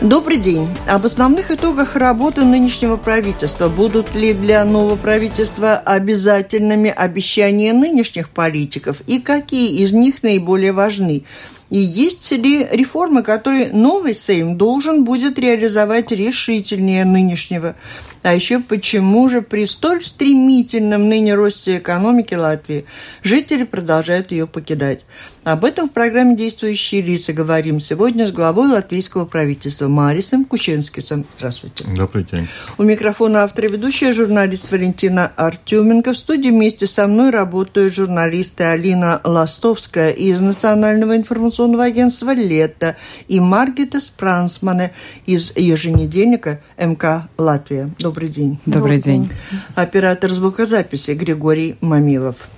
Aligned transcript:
Добрый 0.00 0.36
день. 0.36 0.68
Об 0.86 1.06
основных 1.06 1.50
итогах 1.50 1.96
работы 1.96 2.44
нынешнего 2.44 2.96
правительства. 2.96 3.68
Будут 3.68 4.14
ли 4.14 4.32
для 4.32 4.64
нового 4.64 4.94
правительства 4.94 5.76
обязательными 5.76 6.88
обещания 6.88 7.72
нынешних 7.72 8.30
политиков 8.30 8.98
и 9.08 9.18
какие 9.18 9.82
из 9.82 9.92
них 9.92 10.22
наиболее 10.22 10.70
важны? 10.70 11.24
И 11.70 11.78
есть 11.78 12.30
ли 12.30 12.66
реформы, 12.70 13.24
которые 13.24 13.72
новый 13.72 14.14
Сейм 14.14 14.56
должен 14.56 15.04
будет 15.04 15.36
реализовать 15.36 16.12
решительнее 16.12 17.04
нынешнего? 17.04 17.74
А 18.22 18.34
еще 18.34 18.60
почему 18.60 19.28
же 19.28 19.42
при 19.42 19.66
столь 19.66 20.04
стремительном 20.04 21.08
ныне 21.08 21.34
росте 21.34 21.78
экономики 21.78 22.34
Латвии 22.34 22.86
жители 23.24 23.64
продолжают 23.64 24.30
ее 24.30 24.46
покидать? 24.46 25.04
Об 25.48 25.64
этом 25.64 25.88
в 25.88 25.92
программе 25.92 26.36
«Действующие 26.36 27.00
лица» 27.00 27.32
говорим 27.32 27.80
сегодня 27.80 28.26
с 28.26 28.32
главой 28.32 28.68
латвийского 28.68 29.24
правительства 29.24 29.88
Марисом 29.88 30.44
Кученскисом. 30.44 31.24
Здравствуйте. 31.34 31.86
Добрый 31.96 32.26
день. 32.30 32.46
У 32.76 32.82
микрофона 32.82 33.44
автор 33.44 33.64
и 33.64 33.68
ведущая 33.68 34.12
журналист 34.12 34.70
Валентина 34.70 35.32
Артеменко. 35.36 36.12
В 36.12 36.18
студии 36.18 36.50
вместе 36.50 36.86
со 36.86 37.06
мной 37.06 37.30
работают 37.30 37.94
журналисты 37.94 38.64
Алина 38.64 39.22
Ластовская 39.24 40.10
из 40.10 40.38
Национального 40.38 41.16
информационного 41.16 41.84
агентства 41.84 42.34
«Лето» 42.34 42.96
и 43.26 43.40
Маргита 43.40 44.02
Спрансмане 44.02 44.92
из 45.24 45.56
еженедельника 45.56 46.60
МК 46.76 47.26
«Латвия». 47.38 47.88
Добрый 47.98 48.28
день. 48.28 48.58
Добрый 48.66 49.00
день. 49.00 49.32
Оператор 49.74 50.30
звукозаписи 50.30 51.12
Григорий 51.12 51.76
Мамилов. 51.80 52.48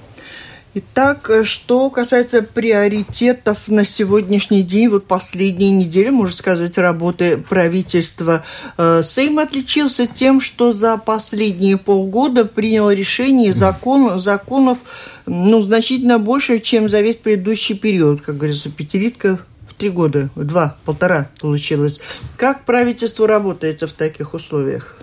Итак, 0.73 1.29
что 1.43 1.91
касается 1.91 2.43
приоритетов 2.43 3.67
на 3.67 3.85
сегодняшний 3.85 4.63
день, 4.63 4.89
вот 4.89 5.05
последние 5.05 5.71
недели, 5.71 6.11
можно 6.11 6.33
сказать, 6.33 6.79
работы 6.79 7.39
правительства, 7.39 8.45
э, 8.79 9.03
Сейм 9.03 9.41
отличился 9.41 10.07
тем, 10.07 10.41
что 10.41 10.73
за 10.73 10.97
последние 10.97 11.77
полгода 11.77 12.45
принял 12.45 12.89
решение 12.89 13.53
закон, 13.53 14.21
законов 14.21 14.79
ну, 15.27 15.61
значительно 15.61 16.21
больше, 16.21 16.61
чем 16.61 16.89
за 16.89 17.01
весь 17.01 17.17
предыдущий 17.17 17.77
период, 17.77 18.21
как 18.21 18.37
говорится, 18.37 18.71
пятилетка 18.71 19.41
три 19.77 19.89
года, 19.89 20.29
два, 20.37 20.77
полтора 20.85 21.31
получилось. 21.41 21.99
Как 22.37 22.65
правительство 22.65 23.27
работает 23.27 23.81
в 23.81 23.93
таких 23.93 24.35
условиях? 24.35 24.95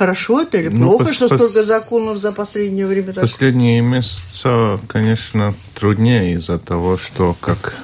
Хорошо 0.00 0.40
это 0.40 0.56
или 0.56 0.68
ну, 0.68 0.96
плохо, 0.96 1.10
пос- 1.10 1.12
что 1.12 1.26
столько 1.26 1.62
законов 1.62 2.16
за 2.16 2.32
последнее 2.32 2.86
время? 2.86 3.12
Так? 3.12 3.20
Последние 3.20 3.82
месяцы, 3.82 4.78
конечно, 4.88 5.52
труднее 5.74 6.36
из-за 6.36 6.58
того, 6.58 6.96
что, 6.96 7.36
как 7.38 7.76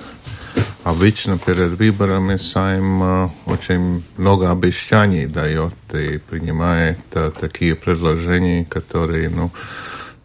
обычно 0.82 1.36
перед 1.36 1.78
выборами 1.78 2.38
Сайм 2.38 3.02
э, 3.02 3.28
очень 3.44 4.02
много 4.16 4.50
обещаний 4.50 5.26
дает 5.26 5.74
и 5.92 6.16
принимает 6.16 7.00
э, 7.12 7.30
такие 7.38 7.74
предложения, 7.74 8.64
которые, 8.64 9.28
ну, 9.28 9.50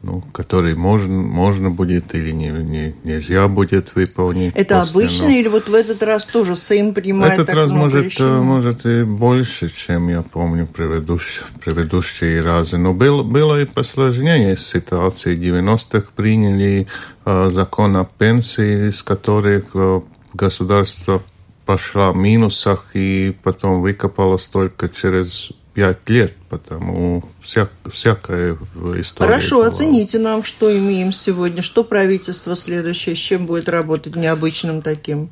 ну, 0.03 0.23
который 0.33 0.75
можно, 0.75 1.13
можно 1.13 1.69
будет 1.69 2.15
или 2.15 2.31
не, 2.31 2.49
не, 2.49 2.95
нельзя 3.03 3.47
будет 3.47 3.93
выполнить. 3.93 4.53
Это 4.55 4.79
после, 4.79 4.99
обычно 4.99 5.25
но... 5.27 5.31
или 5.31 5.47
вот 5.47 5.69
в 5.69 5.73
этот 5.73 6.01
раз 6.01 6.25
тоже 6.25 6.55
Сейм 6.55 6.93
принимает 6.93 7.33
Этот 7.33 7.47
так 7.47 7.55
раз 7.55 7.71
много 7.71 7.97
может, 7.97 8.05
решений? 8.05 8.41
может 8.41 8.85
и 8.85 9.03
больше, 9.03 9.71
чем 9.73 10.09
я 10.09 10.23
помню 10.23 10.65
предыдущие, 10.65 11.45
предыдущие 11.63 12.41
разы. 12.41 12.77
Но 12.77 12.93
было, 12.93 13.21
было 13.21 13.61
и 13.61 13.65
посложнее 13.65 14.57
ситуации. 14.57 15.35
В 15.35 15.39
90-х 15.39 16.07
приняли 16.15 16.87
э, 17.25 17.49
закон 17.51 17.95
о 17.97 18.05
пенсии, 18.05 18.89
из 18.89 19.03
которых 19.03 19.65
э, 19.75 20.01
государство 20.33 21.21
пошла 21.65 22.11
в 22.11 22.15
минусах 22.15 22.87
и 22.95 23.35
потом 23.43 23.81
выкопалось 23.81 24.47
только 24.47 24.89
через 24.89 25.51
пять 25.73 26.07
лет, 26.09 26.33
потому 26.49 27.23
вся, 27.41 27.69
всякая 27.91 28.57
история. 28.97 29.31
Хорошо, 29.31 29.57
была. 29.57 29.67
оцените 29.67 30.19
нам, 30.19 30.43
что 30.43 30.75
имеем 30.77 31.13
сегодня, 31.13 31.61
что 31.61 31.83
правительство 31.83 32.55
следующее, 32.55 33.15
с 33.15 33.19
чем 33.19 33.45
будет 33.45 33.69
работать 33.69 34.15
необычным 34.15 34.81
таким? 34.81 35.29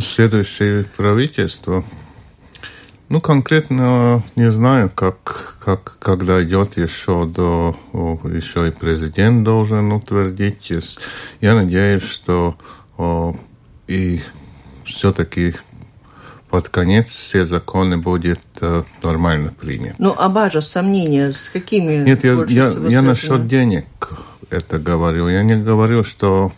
Следующее 0.00 0.86
правительство, 0.96 1.84
ну, 3.08 3.20
конкретно 3.20 4.22
не 4.36 4.50
знаю, 4.50 4.88
как, 4.88 5.58
как, 5.62 5.98
когда 5.98 6.42
идет 6.42 6.78
еще 6.78 7.26
до, 7.26 7.76
еще 7.92 8.68
и 8.68 8.70
президент 8.70 9.44
должен 9.44 9.92
утвердить. 9.92 10.72
Я 11.42 11.54
надеюсь, 11.54 12.04
что 12.04 12.56
и 13.86 14.22
все-таки 14.86 15.56
под 16.52 16.68
конец 16.68 17.08
все 17.08 17.46
законы 17.46 17.96
будет 17.96 18.42
э, 18.60 18.82
нормально 19.02 19.54
приняты. 19.58 19.94
Ну, 19.98 20.14
а 20.18 20.28
бажа, 20.28 20.60
сомнения, 20.60 21.32
с 21.32 21.48
какими 21.48 22.04
Нет, 22.04 22.24
я, 22.24 22.44
я, 22.46 22.68
я 22.90 23.00
насчет 23.00 23.48
денег 23.48 23.86
это 24.50 24.78
говорю. 24.78 25.28
Я 25.28 25.44
не 25.44 25.56
говорю, 25.56 26.04
что 26.04 26.52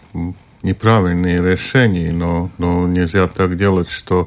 неправильные 0.65 1.39
решения, 1.39 2.11
но, 2.13 2.51
но 2.59 2.89
нельзя 2.89 3.29
так 3.29 3.57
делать, 3.57 3.89
что 3.89 4.27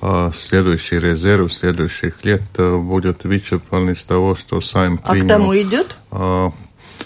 э, 0.00 0.30
следующий 0.32 1.00
резерв 1.00 1.52
следующих 1.52 2.24
лет 2.24 2.42
э, 2.58 2.76
будет 2.76 3.24
вычерпан 3.24 3.90
из 3.90 4.04
того, 4.04 4.36
что 4.36 4.60
сам 4.60 4.98
принял. 4.98 5.22
А 5.22 5.24
к 5.24 5.28
тому 5.28 5.56
идет? 5.56 5.96
Э, 6.12 6.50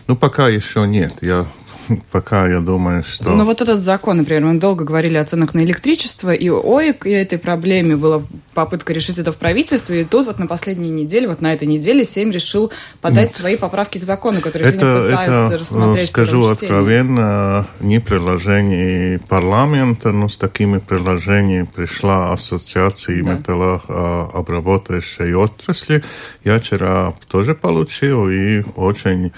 ну, 0.06 0.14
пока 0.14 0.50
еще 0.50 0.86
нет. 0.86 1.14
Я 1.22 1.46
пока 2.10 2.48
я 2.48 2.60
думаю, 2.60 3.04
что... 3.04 3.30
Ну 3.30 3.44
вот 3.44 3.62
этот 3.62 3.82
закон, 3.82 4.18
например, 4.18 4.44
мы 4.44 4.58
долго 4.58 4.84
говорили 4.84 5.16
о 5.16 5.24
ценах 5.24 5.54
на 5.54 5.64
электричество, 5.64 6.32
и 6.32 6.48
ОИК, 6.48 7.06
и 7.06 7.10
этой 7.10 7.38
проблеме 7.38 7.96
была 7.96 8.22
попытка 8.54 8.92
решить 8.92 9.18
это 9.18 9.32
в 9.32 9.36
правительстве, 9.36 10.02
и 10.02 10.04
тут 10.04 10.26
вот 10.26 10.38
на 10.38 10.46
последней 10.46 10.90
неделе, 10.90 11.26
вот 11.28 11.40
на 11.40 11.52
этой 11.52 11.66
неделе 11.66 12.04
Сейм 12.04 12.30
решил 12.30 12.70
подать 13.00 13.30
Нет. 13.30 13.34
свои 13.34 13.56
поправки 13.56 13.98
к 13.98 14.04
закону, 14.04 14.40
которые 14.40 14.68
это, 14.70 14.78
сегодня 14.78 15.02
пытаются 15.04 15.54
это, 15.54 15.58
рассмотреть 15.58 16.08
скажу 16.08 16.46
откровенно, 16.46 17.66
не 17.80 17.98
приложение 18.00 19.18
парламента, 19.18 20.12
но 20.12 20.28
с 20.28 20.36
такими 20.36 20.78
приложениями 20.78 21.68
пришла 21.72 22.32
ассоциация 22.32 23.22
да. 23.22 23.34
металлообработающей 23.34 25.34
отрасли. 25.34 26.02
Я 26.44 26.60
вчера 26.60 27.14
тоже 27.28 27.54
получил 27.54 28.28
и 28.28 28.62
очень 28.76 29.28
а, 29.28 29.30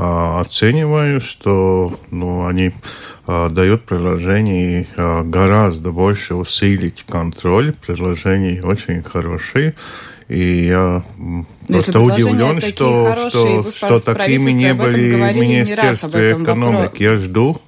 оцениваю, 0.00 1.20
что 1.20 1.98
ну, 2.10 2.46
они 2.46 2.72
а, 3.26 3.50
дают 3.50 3.84
приложение 3.84 4.86
а, 4.96 5.22
гораздо 5.22 5.90
больше 5.90 6.34
усилить 6.34 7.04
контроль. 7.06 7.74
Приложения 7.74 8.62
очень 8.62 9.02
хорошие. 9.02 9.74
И 10.28 10.68
я 10.68 11.02
Но 11.18 11.44
ну, 11.44 11.46
просто 11.66 12.00
удивлен, 12.00 12.60
что, 12.60 13.06
хорошие, 13.10 13.62
что, 13.62 13.72
что 13.72 14.00
такими 14.00 14.52
не 14.52 14.72
были 14.72 15.12
в 15.12 15.36
Министерстве 15.36 16.32
экономики. 16.32 17.02
Я 17.02 17.16
жду, 17.16 17.60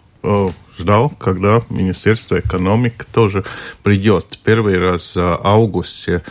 ждал, 0.78 1.10
когда 1.10 1.62
Министерство 1.68 2.38
экономики 2.38 3.04
тоже 3.12 3.44
придет. 3.82 4.38
Первый 4.44 4.78
раз 4.78 5.16
в 5.16 5.40
августе 5.42 6.22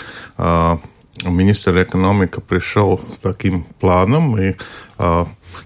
министр 1.29 1.83
экономики 1.83 2.39
пришел 2.39 2.99
с 3.15 3.19
таким 3.19 3.63
планом, 3.79 4.39
и 4.39 4.55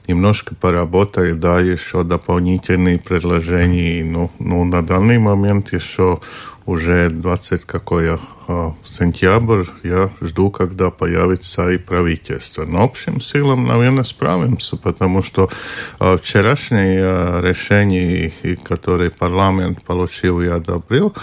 немножко 0.08 0.56
поработали, 0.56 1.32
да, 1.32 1.60
еще 1.60 2.04
дополнительные 2.04 3.00
предложения. 3.00 4.04
Ну, 4.04 4.32
ну, 4.40 4.64
на 4.64 4.86
данный 4.86 5.18
момент 5.18 5.74
еще 5.74 6.20
уже 6.66 7.10
20 7.10 7.66
какое 7.66 8.20
а, 8.48 8.74
сентябрь, 8.86 9.66
я 9.84 10.12
жду, 10.22 10.50
когда 10.50 10.90
появится 10.90 11.70
и 11.70 11.78
правительство. 11.78 12.66
Но 12.66 12.84
общим 12.84 13.22
силам, 13.22 13.66
наверное, 13.66 14.04
справимся, 14.04 14.76
потому 14.78 15.24
что 15.24 15.50
а, 16.00 16.18
вчерашнее 16.18 17.02
а, 17.04 17.42
решение, 17.42 18.32
которое 18.64 19.10
парламент 19.10 19.84
получил 19.84 20.42
и 20.42 20.48
одобрил, 20.48 21.14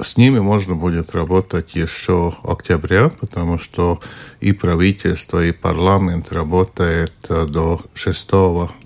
с 0.00 0.16
ними 0.16 0.38
можно 0.38 0.74
будет 0.74 1.14
работать 1.14 1.74
еще 1.74 2.34
октября, 2.44 3.08
потому 3.08 3.58
что 3.58 4.00
и 4.40 4.52
правительство, 4.52 5.44
и 5.44 5.52
парламент 5.52 6.32
работает 6.32 7.12
э, 7.28 7.46
до 7.46 7.82
6 7.94 8.32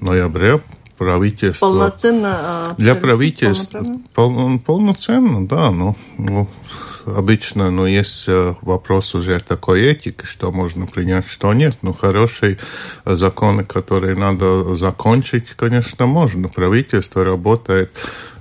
ноября. 0.00 0.60
Правительство... 0.96 1.66
Полноценно? 1.66 2.74
Для 2.78 2.94
правительства... 2.94 3.84
Полноценно, 4.14 5.46
да. 5.46 5.70
Ну, 5.70 5.96
ну, 6.16 6.48
обычно, 7.04 7.70
ну, 7.70 7.86
есть 7.86 8.26
вопрос 8.62 9.14
уже 9.14 9.40
такой 9.40 9.82
этики, 9.82 10.24
что 10.24 10.52
можно 10.52 10.86
принять, 10.86 11.26
что 11.26 11.52
нет. 11.52 11.78
Ну, 11.82 11.92
хорошие 11.92 12.58
законы, 13.04 13.64
которые 13.64 14.14
надо 14.14 14.76
закончить, 14.76 15.48
конечно, 15.56 16.06
можно. 16.06 16.48
Правительство 16.48 17.24
работает 17.24 17.90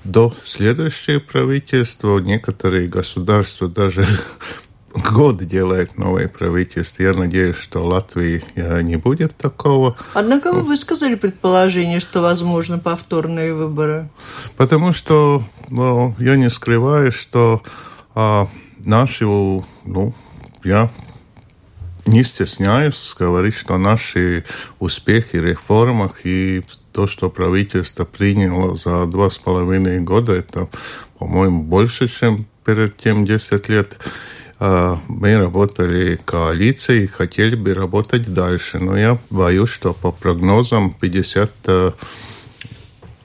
до 0.04 0.34
следующего 0.44 1.20
правительства. 1.20 2.20
Некоторые 2.20 2.88
государства 2.88 3.68
даже 3.68 4.06
год 4.94 5.44
делает 5.44 5.98
новое 5.98 6.28
правительство. 6.28 7.04
Я 7.04 7.14
надеюсь, 7.14 7.58
что 7.58 7.86
Латвии 7.86 8.44
э, 8.56 8.82
не 8.82 8.96
будет 8.98 9.36
такого. 9.36 9.96
Однако 10.14 10.54
вы 10.54 10.62
высказали 10.62 11.16
предположение, 11.16 12.00
что 12.00 12.22
возможно 12.22 12.80
повторные 12.80 13.54
выборы. 13.54 14.10
Потому 14.58 14.94
что 14.94 15.44
ну, 15.70 16.16
я 16.20 16.36
не 16.36 16.50
скрываю, 16.50 17.12
что 17.12 17.62
а, 18.14 18.48
наши, 18.80 19.26
ну, 19.26 20.14
я 20.64 20.90
не 22.06 22.24
стесняюсь 22.24 23.16
говорить, 23.18 23.56
что 23.56 23.78
наши 23.78 24.44
успехи 24.80 25.38
в 25.38 25.46
реформах 25.46 26.26
и 26.26 26.64
то, 26.92 27.08
что 27.08 27.30
правительство 27.30 28.06
приняло 28.06 28.76
за 28.76 29.06
два 29.06 29.30
с 29.30 29.38
половиной 29.38 30.00
года, 30.02 30.34
это, 30.34 30.70
по-моему, 31.18 31.64
больше, 31.64 32.08
чем 32.08 32.46
перед 32.66 32.98
тем 32.98 33.26
10 33.26 33.70
лет. 33.70 33.98
А, 34.60 35.00
мы 35.08 35.38
работали 35.38 36.20
коалицией 36.24 37.08
хотели 37.08 37.56
бы 37.56 37.74
работать 37.74 38.32
дальше, 38.34 38.80
но 38.80 38.98
я 38.98 39.18
боюсь, 39.30 39.70
что 39.70 39.94
по 39.94 40.12
прогнозам 40.12 40.94
50 40.94 41.96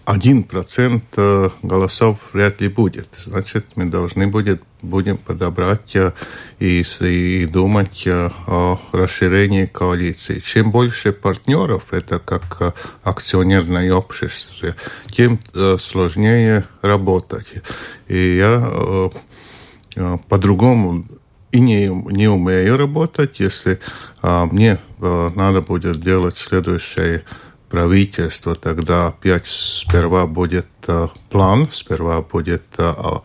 один 0.06 0.44
процент 0.44 1.02
э, 1.16 1.50
голосов 1.62 2.18
вряд 2.32 2.60
ли 2.60 2.68
будет. 2.68 3.08
Значит, 3.16 3.66
мы 3.74 3.86
должны 3.86 4.28
будет, 4.28 4.62
будем 4.80 5.16
подобрать 5.18 5.96
э, 5.96 6.12
и, 6.60 6.84
и 7.00 7.46
думать 7.46 8.04
э, 8.06 8.30
о 8.46 8.80
расширении 8.92 9.66
коалиции. 9.66 10.38
Чем 10.38 10.70
больше 10.70 11.12
партнеров, 11.12 11.86
это 11.90 12.20
как 12.20 12.76
акционерное 13.02 13.92
общество, 13.92 14.76
тем 15.10 15.40
сложнее 15.80 16.64
работать. 16.82 17.54
И 18.06 18.36
я 18.36 19.10
по-другому 20.28 21.04
и 21.50 21.58
не, 21.58 21.88
не 21.88 22.28
умею 22.28 22.76
работать, 22.76 23.40
если 23.40 23.80
а, 24.20 24.46
мне 24.46 24.78
надо 24.98 25.62
будет 25.62 26.00
делать 26.00 26.36
следующее 26.36 27.24
правительство, 27.68 28.54
тогда 28.54 29.08
опять 29.08 29.46
сперва 29.46 30.26
будет 30.26 30.66
а, 30.86 31.08
план, 31.30 31.68
сперва 31.72 32.22
будет, 32.22 32.64
а, 32.78 33.22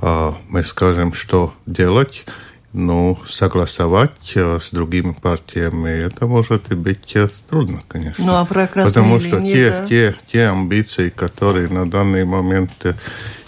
а, 0.00 0.34
мы 0.48 0.64
скажем, 0.64 1.12
что 1.12 1.54
делать, 1.66 2.24
ну, 2.72 3.18
согласовать 3.28 4.32
а, 4.36 4.58
с 4.60 4.70
другими 4.70 5.12
партиями, 5.12 5.88
это 5.88 6.26
может 6.26 6.70
и 6.72 6.74
быть 6.74 7.16
а, 7.16 7.28
трудно, 7.48 7.80
конечно. 7.88 8.24
Ну, 8.24 8.34
а 8.34 8.44
про 8.44 8.66
Потому 8.66 9.20
что 9.20 9.38
линии, 9.38 9.52
те, 9.52 9.70
да? 9.70 9.86
те, 9.86 10.16
те 10.32 10.48
амбиции, 10.48 11.08
которые 11.08 11.68
на 11.68 11.88
данный 11.88 12.24
момент 12.24 12.72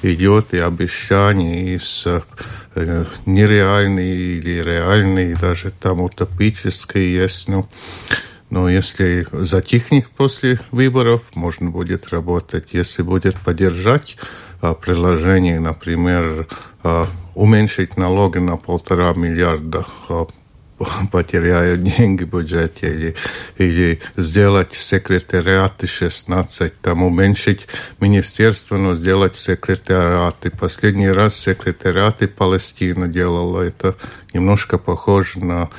идет, 0.03 0.55
и 0.55 0.59
обещания 0.59 1.75
из 1.75 2.07
Э, 2.81 3.07
нереальные 3.27 4.39
или 4.39 4.63
реальные, 4.63 5.37
даже 5.37 5.73
там 5.73 6.01
утопические 6.01 7.13
есть. 7.13 7.49
Ну, 7.49 7.67
но 8.51 8.69
если 8.69 9.27
затихнет 9.33 10.09
после 10.09 10.61
выборов, 10.71 11.23
можно 11.35 11.71
будет 11.71 12.09
работать. 12.09 12.69
Если 12.73 13.03
будет 13.03 13.37
поддержать 13.37 14.17
а, 14.61 14.75
приложение, 14.75 15.61
например, 15.61 16.47
а, 16.83 17.09
уменьшить 17.35 17.97
налоги 17.97 18.39
на 18.39 18.57
полтора 18.57 19.13
миллиарда 19.13 19.87
а, 20.09 20.27
потеряют 21.13 21.83
деньги 21.83 22.25
в 22.25 22.29
бюджете, 22.29 22.89
или, 22.89 23.15
или 23.59 24.01
сделать 24.17 24.75
секретариаты 24.75 25.87
16, 25.87 26.81
там 26.81 27.03
уменьшить 27.03 27.67
министерство, 28.01 28.77
но 28.77 28.97
сделать 28.97 29.37
секретариаты. 29.37 30.51
Последний 30.51 31.11
раз 31.11 31.37
секретариаты 31.37 32.29
Палестина 32.29 33.09
делала 33.09 33.63
это 33.63 33.95
немножко 34.33 34.79
похоже 34.79 35.41
на 35.41 35.71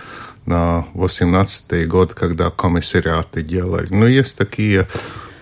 на 0.50 0.88
18 0.96 1.88
год, 1.88 2.16
когда 2.16 2.50
комиссариаты 2.50 3.44
делали. 3.44 3.88
Но 3.92 4.08
есть 4.08 4.36
такие 4.36 4.88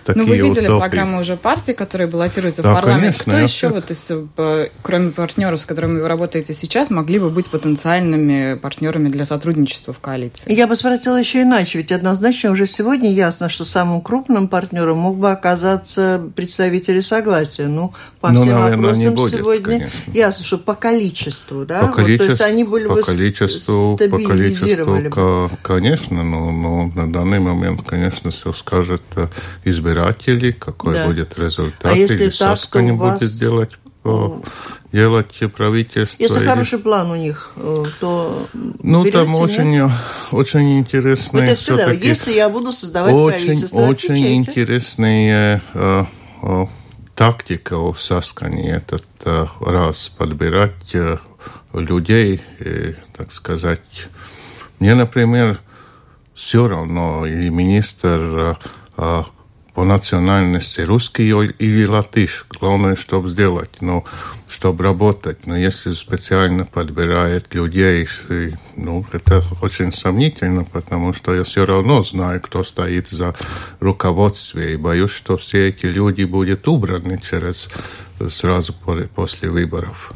такие 0.08 0.24
Ну, 0.24 0.28
вы 0.28 0.36
видели 0.36 0.66
утопии. 0.66 0.78
программу 0.80 1.20
уже 1.20 1.36
партии, 1.36 1.72
которые 1.72 2.06
баллотируются 2.08 2.62
да, 2.62 2.72
в 2.72 2.74
парламент. 2.74 3.16
Конечно, 3.24 3.32
Кто 3.32 3.40
еще, 3.42 3.68
вот 3.68 3.90
из, 3.90 4.10
э, 4.36 4.66
кроме 4.82 5.10
партнеров, 5.10 5.60
с 5.60 5.64
которыми 5.64 6.00
вы 6.00 6.08
работаете 6.08 6.54
сейчас, 6.54 6.90
могли 6.90 7.18
бы 7.18 7.30
быть 7.30 7.48
потенциальными 7.48 8.54
партнерами 8.56 9.08
для 9.08 9.24
сотрудничества 9.24 9.92
в 9.94 10.00
коалиции? 10.00 10.52
Я 10.52 10.66
бы 10.66 10.76
спросила 10.76 11.16
еще 11.16 11.42
иначе, 11.42 11.78
ведь 11.78 11.92
однозначно 11.92 12.50
уже 12.50 12.66
сегодня 12.66 13.12
ясно, 13.12 13.48
что 13.48 13.64
самым 13.64 14.00
крупным 14.00 14.48
партнером 14.48 14.98
мог 14.98 15.18
бы 15.18 15.30
оказаться 15.30 16.20
представители 16.34 17.00
согласия. 17.00 17.66
Ну, 17.66 17.92
по 18.20 18.30
Ну, 18.30 18.42
всем 18.42 18.54
наверное, 18.60 18.94
не 18.94 19.08
вопросам 19.08 19.14
будет, 19.14 19.32
сегодня 19.40 19.64
конечно. 19.78 20.10
ясно, 20.12 20.44
что 20.44 20.58
по 20.58 20.74
количеству, 20.74 21.64
да? 21.64 21.80
По 21.80 21.86
Вот, 21.86 21.96
количеству, 21.96 22.26
то 22.26 22.32
есть 22.32 22.52
они 22.52 22.64
были 22.64 22.86
по 22.88 22.94
бы 22.96 23.02
количеству, 23.02 23.96
по 23.96 23.98
количеству, 23.98 24.18
стабилизировали 24.20 25.08
бы. 25.08 25.14
ко- 25.48 25.50
конечно, 25.62 26.22
но, 26.24 26.50
но 26.50 26.86
на 26.94 27.12
данный 27.12 27.38
момент, 27.38 27.82
конечно, 27.86 28.30
все 28.30 28.52
скажет 28.52 29.02
э, 29.16 29.28
избиратели, 29.98 30.52
какой 30.52 30.94
Да. 30.94 31.06
будет 31.06 31.38
результат, 31.38 31.92
А 31.92 31.94
если 31.94 32.14
или 32.24 32.24
так, 32.30 32.34
Саска 32.34 32.78
то 32.78 32.82
не 32.82 32.92
вас, 32.92 33.18
будет 33.20 33.32
делать, 33.38 33.70
делать 34.92 35.52
правительство. 35.54 36.22
Если 36.22 36.38
или- 36.40 36.46
хороший 36.46 36.78
план 36.78 37.10
у 37.10 37.16
них, 37.16 37.50
э, 37.56 37.84
то 38.00 38.48
Ну, 38.54 39.04
там 39.10 39.32
нет? 39.32 39.40
очень, 39.40 39.82
очень 40.30 40.78
Вот 40.78 40.78
интересные 40.78 41.44
это 41.44 41.54
всегда, 41.56 41.82
все-таки... 41.84 42.08
если 42.08 42.32
я 42.32 42.48
буду 42.48 42.72
создавать 42.72 43.14
Очень, 43.14 43.44
правительство, 43.46 43.80
очень 43.82 44.10
отвечайте. 44.12 44.34
интересная 44.34 45.62
э, 45.74 46.04
э, 46.42 46.66
тактика 47.14 47.74
у 47.74 47.94
Саскани 47.94 48.68
этот 48.70 49.04
э, 49.24 49.46
раз 49.60 50.08
подбирать 50.08 50.94
э, 50.94 51.18
людей, 51.74 52.40
э, 52.60 52.94
так 53.16 53.32
сказать. 53.32 53.80
Мне, 54.78 54.94
например, 54.94 55.60
все 56.34 56.66
равно, 56.68 57.26
или 57.26 57.48
министр 57.50 58.20
э, 58.20 58.54
э, 58.96 59.22
по 59.78 59.84
национальности 59.84 60.80
русский 60.80 61.28
или 61.28 61.86
латыш. 61.86 62.46
Главное, 62.58 62.96
чтобы 62.96 63.30
сделать, 63.30 63.70
ну, 63.80 64.04
чтобы 64.48 64.82
работать. 64.82 65.46
Но 65.46 65.56
если 65.56 65.92
специально 65.92 66.64
подбирает 66.64 67.54
людей, 67.54 68.08
ну, 68.74 69.06
это 69.12 69.44
очень 69.62 69.92
сомнительно, 69.92 70.64
потому 70.64 71.12
что 71.14 71.32
я 71.32 71.44
все 71.44 71.64
равно 71.64 72.02
знаю, 72.02 72.40
кто 72.40 72.64
стоит 72.64 73.06
за 73.10 73.36
руководством, 73.78 74.62
и 74.62 74.74
боюсь, 74.74 75.12
что 75.12 75.38
все 75.38 75.68
эти 75.68 75.86
люди 75.86 76.24
будут 76.24 76.66
убраны 76.66 77.20
через 77.20 77.68
сразу 78.30 78.72
по- 78.72 79.06
после 79.14 79.48
выборов. 79.48 80.12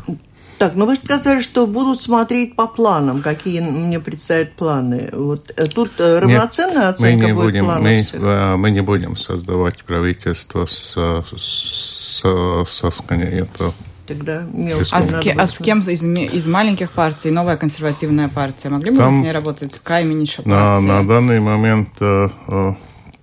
Так, 0.62 0.76
ну 0.76 0.86
вы 0.86 0.94
сказали, 0.94 1.40
что 1.42 1.66
будут 1.66 2.00
смотреть 2.00 2.54
по 2.54 2.68
планам, 2.68 3.20
какие 3.20 3.58
мне 3.58 3.98
представят 3.98 4.52
планы. 4.52 5.08
Вот 5.12 5.50
э, 5.56 5.66
тут 5.66 5.90
э, 5.98 6.20
равноценная 6.20 6.86
Нет, 6.86 6.94
оценка 6.94 7.18
мы 7.18 7.26
не 7.26 7.32
будет 7.32 7.44
будем, 7.46 7.64
планов 7.64 7.82
мы, 7.82 8.02
всех? 8.04 8.20
э, 8.22 8.56
мы 8.56 8.70
не 8.70 8.80
будем 8.80 9.16
создавать 9.16 9.82
правительство 9.82 10.66
с, 10.66 10.94
с, 11.36 12.22
со 12.22 12.90
Скани. 12.92 13.24
Это 13.24 13.72
Тогда 14.06 14.44
мелко 14.52 14.86
А 14.92 15.02
с, 15.02 15.20
ке- 15.20 15.32
а 15.36 15.48
с 15.48 15.58
кем 15.58 15.80
из, 15.80 16.04
из 16.04 16.46
маленьких 16.46 16.92
партий, 16.92 17.32
новая 17.32 17.56
консервативная 17.56 18.28
партия, 18.28 18.68
могли 18.68 18.92
бы 18.92 18.98
Там 18.98 19.14
вы 19.14 19.20
с 19.20 19.24
ней 19.24 19.32
работать? 19.32 19.76
Каймениша 19.80 20.48
на, 20.48 20.74
партия? 20.74 20.86
на 20.86 21.08
данный 21.08 21.40
момент 21.40 21.88
э, 21.98 22.28
э, 22.46 22.74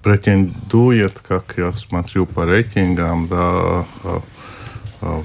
претендует, 0.03 1.13
как 1.25 1.53
я 1.55 1.71
смотрю 1.71 2.25
по 2.25 2.45
рейтингам, 2.45 3.29
да, 3.29 3.85
э, 4.03 4.19
э, 5.03 5.21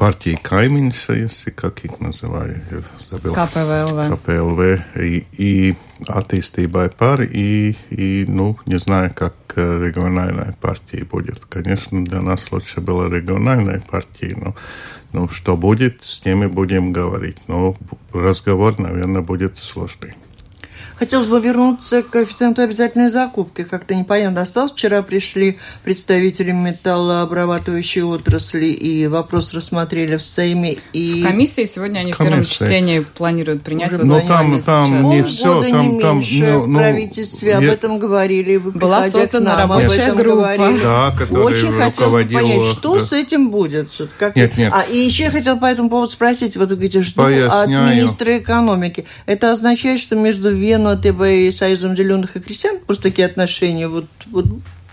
партии 0.00 0.38
Кайминша, 0.42 1.12
если 1.12 1.50
как 1.50 1.84
их 1.84 2.00
называют, 2.00 2.56
забыл. 2.98 3.34
КПВЛВ. 3.34 4.16
КПЛВ 4.16 4.96
и, 4.96 5.26
и 5.36 5.76
attīstībai 6.06 6.88
par, 6.96 7.20
и, 7.20 7.76
и, 7.90 8.24
ну, 8.26 8.56
не 8.64 8.78
знаю, 8.78 9.12
как 9.14 9.34
региональная 9.56 10.56
партия 10.58 11.04
будет. 11.04 11.44
Конечно, 11.44 12.02
для 12.02 12.22
нас 12.22 12.50
лучше 12.50 12.80
было 12.80 13.10
региональной 13.10 13.82
партии, 13.82 14.34
но 14.42 14.54
ну, 15.12 15.28
что 15.28 15.56
будет, 15.56 16.02
с 16.02 16.24
ними 16.24 16.46
будем 16.46 16.92
говорить. 16.92 17.36
Но 17.46 17.76
разговор, 18.14 18.78
наверное, 18.78 19.20
будет 19.20 19.58
сложный. 19.58 20.14
Хотелось 21.00 21.28
бы 21.28 21.40
вернуться 21.40 22.02
к 22.02 22.10
коэффициенту 22.10 22.60
обязательной 22.60 23.08
закупки. 23.08 23.64
Как-то 23.64 23.94
непонятно 23.94 24.42
осталось. 24.42 24.72
Вчера 24.72 25.00
пришли 25.00 25.58
представители 25.82 26.52
металлообрабатывающей 26.52 28.02
отрасли, 28.02 28.66
и 28.66 29.06
вопрос 29.06 29.54
рассмотрели 29.54 30.18
в 30.18 30.22
Сейме. 30.22 30.76
И... 30.92 31.22
В 31.22 31.26
комиссии 31.26 31.64
сегодня 31.64 32.00
они 32.00 32.12
Комиссия. 32.12 32.24
в 32.24 32.28
первом 32.28 32.44
чтении 32.44 33.00
планируют 33.00 33.62
принять 33.62 33.94
Уже, 33.94 34.04
ну, 34.04 34.20
там, 34.28 34.60
там 34.60 35.04
не 35.04 35.22
все, 35.22 35.62
там, 35.62 35.92
не 35.92 36.00
там, 36.02 36.16
меньше 36.16 36.52
ну, 36.52 36.66
в 36.66 36.74
правительстве 36.74 37.48
я... 37.48 37.56
об 37.56 37.64
этом 37.64 37.98
говорили. 37.98 38.56
Вы 38.56 38.72
Была 38.72 39.08
создана 39.08 39.56
рабочая 39.56 40.12
группа. 40.12 40.54
Говорили. 40.56 40.82
Да, 40.82 41.14
Очень 41.30 41.72
хотел 41.72 42.12
понять, 42.12 42.64
что 42.72 42.96
да. 42.96 43.00
с 43.00 43.14
этим 43.14 43.50
будет. 43.50 43.88
Как 44.18 44.36
нет, 44.36 44.54
нет. 44.58 44.70
А, 44.76 44.82
и 44.82 44.98
еще 44.98 45.24
я 45.24 45.30
хотел 45.30 45.58
по 45.58 45.64
этому 45.64 45.88
поводу 45.88 46.12
спросить. 46.12 46.58
Вот 46.58 46.68
вы 46.68 46.74
говорите, 46.74 47.00
жду 47.00 47.22
Поясняю. 47.22 47.62
от 47.62 47.68
министра 47.68 48.36
экономики. 48.36 49.06
Это 49.24 49.50
означает, 49.50 49.98
что 49.98 50.14
между 50.14 50.54
Вену, 50.54 50.89
АТБ 50.92 51.22
и 51.22 51.50
Союзом 51.50 51.96
зеленых 51.96 52.36
и 52.36 52.40
крестьян 52.40 52.78
просто 52.84 53.04
такие 53.04 53.26
отношения 53.26 53.88
вот, 53.88 54.06
вот 54.26 54.46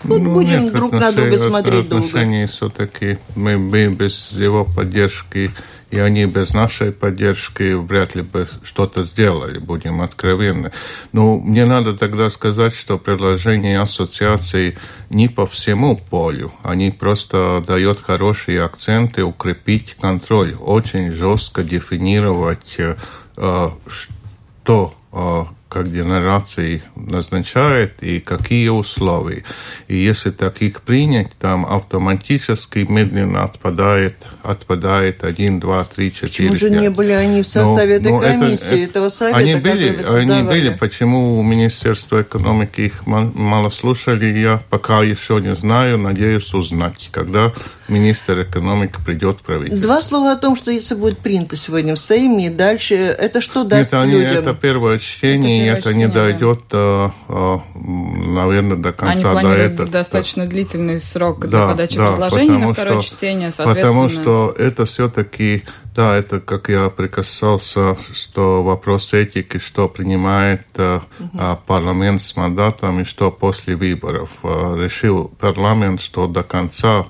вот 0.03 0.21
ну, 0.21 0.33
будем 0.33 0.65
нет, 0.65 0.73
друг 0.73 0.91
на 0.91 1.11
друга 1.11 1.39
смотреть 1.39 1.89
долго. 1.89 2.05
Отношения 2.05 2.45
все-таки 2.45 3.17
мы, 3.35 3.57
мы 3.57 3.87
без 3.87 4.31
его 4.31 4.63
поддержки 4.63 5.51
и 5.89 5.99
они 5.99 6.25
без 6.25 6.53
нашей 6.53 6.91
поддержки 6.91 7.73
вряд 7.73 8.15
ли 8.15 8.21
бы 8.21 8.47
что-то 8.63 9.03
сделали, 9.03 9.57
будем 9.57 10.01
откровенны. 10.01 10.71
Но 11.13 11.37
мне 11.37 11.65
надо 11.65 11.93
тогда 11.93 12.29
сказать, 12.29 12.75
что 12.75 12.97
предложение 12.97 13.79
ассоциации 13.79 14.77
не 15.09 15.29
по 15.29 15.47
всему 15.47 15.95
полю, 15.95 16.53
они 16.63 16.91
просто 16.91 17.63
дают 17.65 18.01
хорошие 18.01 18.63
акценты, 18.63 19.23
укрепить 19.23 19.95
контроль, 19.99 20.55
очень 20.55 21.11
жестко 21.11 21.63
дефинировать, 21.63 22.75
э, 22.77 22.95
что 23.35 24.93
э, 25.13 25.43
как 25.69 25.91
генерации 25.91 26.81
назначает 26.95 28.01
и 28.01 28.19
какие 28.19 28.69
условия. 28.69 29.43
И 29.87 29.95
если 29.95 30.31
таких 30.31 30.81
принять, 30.81 31.31
там 31.39 31.65
автоматически 31.65 32.85
медленно 32.87 33.43
отпадает, 33.43 34.15
отпадает 34.43 35.23
1, 35.23 35.59
2, 35.59 35.83
3, 35.83 36.13
4, 36.13 36.49
Почему 36.49 36.55
же 36.55 36.69
не 36.69 36.89
были 36.89 37.11
они 37.11 37.43
в 37.43 37.47
составе 37.47 37.99
но, 37.99 38.09
этой 38.09 38.11
но 38.11 38.19
комиссии, 38.19 38.83
это, 38.83 38.91
этого 38.91 39.09
совета, 39.09 39.37
они 39.37 39.55
были, 39.55 40.03
они 40.09 40.43
были, 40.43 40.69
почему 40.69 41.37
у 41.37 41.43
Министерства 41.43 42.21
экономики 42.21 42.81
их 42.81 43.05
мало 43.05 43.69
слушали, 43.69 44.25
я 44.37 44.61
пока 44.69 45.03
еще 45.03 45.39
не 45.41 45.55
знаю, 45.55 45.97
надеюсь 45.97 46.53
узнать, 46.53 47.09
когда 47.11 47.51
министр 47.89 48.41
экономики 48.41 48.95
придет 49.05 49.41
правительство. 49.41 49.81
Два 49.81 50.01
слова 50.01 50.31
о 50.31 50.35
том, 50.35 50.55
что 50.55 50.71
если 50.71 50.95
будет 50.95 51.19
принято 51.19 51.55
сегодня 51.55 51.95
в 51.95 51.99
Сейме, 51.99 52.47
и 52.47 52.49
дальше, 52.49 52.95
это 52.95 53.41
что 53.41 53.63
даст 53.63 53.93
Нет, 53.93 54.05
людям? 54.05 54.37
Это 54.37 54.53
первое 54.53 54.99
чтение, 54.99 55.56
это, 55.65 55.89
это 55.89 55.93
не 55.93 56.07
дойдет, 56.07 56.61
да. 56.69 57.13
Э, 57.27 57.59
наверное, 57.75 58.77
до 58.77 58.93
конца. 58.93 59.13
Они 59.13 59.23
планируют 59.23 59.75
до 59.75 59.83
этого. 59.83 59.89
достаточно 59.89 60.45
длительный 60.47 60.99
срок 60.99 61.41
для 61.41 61.49
да, 61.49 61.67
подачи 61.67 61.97
да, 61.97 62.11
предложений 62.11 62.57
на 62.57 62.73
второе 62.73 63.01
что, 63.01 63.15
чтение, 63.15 63.51
соответственно. 63.51 64.07
Потому 64.07 64.09
что 64.09 64.55
это 64.57 64.85
все-таки, 64.85 65.63
да, 65.95 66.15
это, 66.15 66.39
как 66.39 66.69
я 66.69 66.89
прикасался, 66.89 67.97
что 68.13 68.63
вопрос 68.63 69.13
этики, 69.13 69.57
что 69.57 69.87
принимает 69.89 70.65
угу. 70.77 71.57
парламент 71.65 72.21
с 72.21 72.35
мандатом 72.35 73.01
и 73.01 73.03
что 73.03 73.31
после 73.31 73.75
выборов. 73.75 74.29
Решил 74.43 75.31
парламент, 75.39 76.01
что 76.01 76.27
до 76.27 76.43
конца 76.43 77.07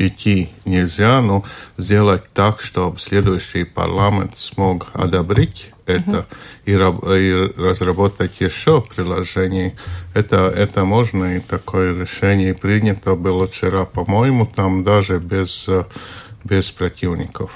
идти 0.00 0.48
нельзя, 0.64 1.20
но 1.20 1.44
сделать 1.76 2.24
так, 2.32 2.60
чтобы 2.60 2.98
следующий 2.98 3.64
парламент 3.64 4.38
смог 4.38 4.88
одобрить 4.94 5.70
это 5.90 6.26
и, 6.64 6.72
и 6.72 7.52
разработать 7.56 8.40
еще 8.40 8.82
приложение. 8.82 9.76
Это, 10.14 10.48
это 10.48 10.84
можно, 10.84 11.36
и 11.36 11.40
такое 11.40 11.98
решение 11.98 12.54
принято 12.54 13.14
было 13.14 13.46
вчера, 13.46 13.84
по-моему, 13.84 14.46
там 14.46 14.84
даже 14.84 15.18
без, 15.18 15.66
без 16.44 16.70
противников. 16.70 17.50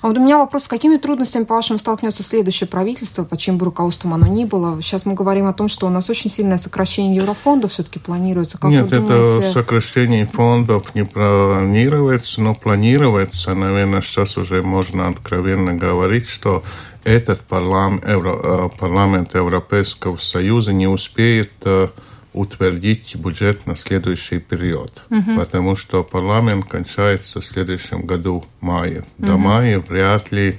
А 0.00 0.08
вот 0.08 0.18
у 0.18 0.20
меня 0.20 0.38
вопрос, 0.38 0.64
с 0.64 0.68
какими 0.68 0.96
трудностями, 0.96 1.44
по-вашему, 1.44 1.78
столкнется 1.78 2.22
следующее 2.22 2.68
правительство, 2.68 3.24
по 3.24 3.36
чьим 3.36 3.58
бы 3.58 3.66
руководством 3.66 4.14
оно 4.14 4.26
ни 4.26 4.44
было? 4.44 4.80
Сейчас 4.82 5.06
мы 5.06 5.14
говорим 5.14 5.46
о 5.46 5.52
том, 5.52 5.68
что 5.68 5.86
у 5.86 5.90
нас 5.90 6.08
очень 6.10 6.30
сильное 6.30 6.58
сокращение 6.58 7.16
еврофондов 7.16 7.72
все-таки 7.72 7.98
планируется. 7.98 8.58
Как 8.58 8.70
Нет, 8.70 8.92
это 8.92 9.42
сокращение 9.50 10.26
фондов 10.26 10.94
не 10.94 11.04
планируется, 11.04 12.40
но 12.40 12.54
планируется, 12.54 13.54
наверное, 13.54 14.02
сейчас 14.02 14.36
уже 14.36 14.62
можно 14.62 15.08
откровенно 15.08 15.74
говорить, 15.74 16.28
что 16.28 16.62
этот 17.04 17.40
парламент, 17.40 18.06
Евро, 18.06 18.40
э, 18.42 18.68
парламент 18.78 19.34
Европейского 19.34 20.16
Союза 20.16 20.72
не 20.72 20.86
успеет 20.86 21.52
э, 21.64 21.88
утвердить 22.32 23.14
бюджет 23.16 23.66
на 23.66 23.76
следующий 23.76 24.38
период, 24.38 25.02
угу. 25.10 25.36
потому 25.36 25.76
что 25.76 26.02
парламент 26.02 26.66
кончается 26.66 27.40
в 27.40 27.44
следующем 27.44 28.06
году 28.06 28.44
мая. 28.60 29.04
Угу. 29.18 29.26
До 29.26 29.36
мая 29.36 29.80
вряд 29.80 30.32
ли 30.32 30.58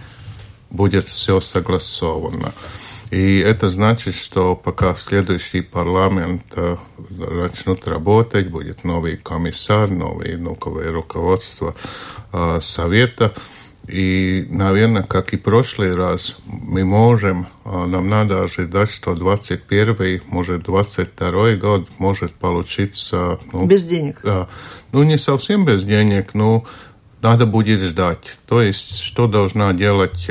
будет 0.70 1.06
все 1.06 1.40
согласовано. 1.42 2.54
И 3.14 3.40
это 3.40 3.70
значит, 3.70 4.16
что 4.16 4.56
пока 4.56 4.96
следующий 4.96 5.62
парламент 5.62 6.44
э, 6.56 6.78
начнут 7.10 7.88
работать, 7.88 8.50
будет 8.50 8.84
новый 8.84 9.18
комиссар, 9.18 9.88
новое, 9.88 10.36
новое 10.38 10.92
руководство 10.92 11.76
э, 12.32 12.60
совета, 12.62 13.34
и, 13.88 14.48
наверное, 14.50 15.04
как 15.04 15.34
и 15.34 15.38
прошлый 15.38 15.94
раз, 15.94 16.38
мы 16.46 16.86
можем, 16.86 17.48
нам 17.66 18.08
надо 18.08 18.44
ожидать, 18.44 18.90
что 18.90 19.14
21 19.14 20.22
может 20.28 20.64
22 20.64 21.56
год 21.56 21.90
может 21.98 22.34
получиться... 22.34 23.40
Ну, 23.52 23.66
без 23.66 23.84
денег. 23.84 24.22
Да. 24.24 24.48
Ну, 24.94 25.04
не 25.04 25.18
совсем 25.18 25.66
без 25.66 25.84
денег, 25.84 26.34
но 26.34 26.66
надо 27.22 27.46
будет 27.46 27.82
ждать. 27.82 28.38
То 28.48 28.62
есть, 28.62 29.00
что 29.00 29.28
должна 29.28 29.74
делать 29.74 30.30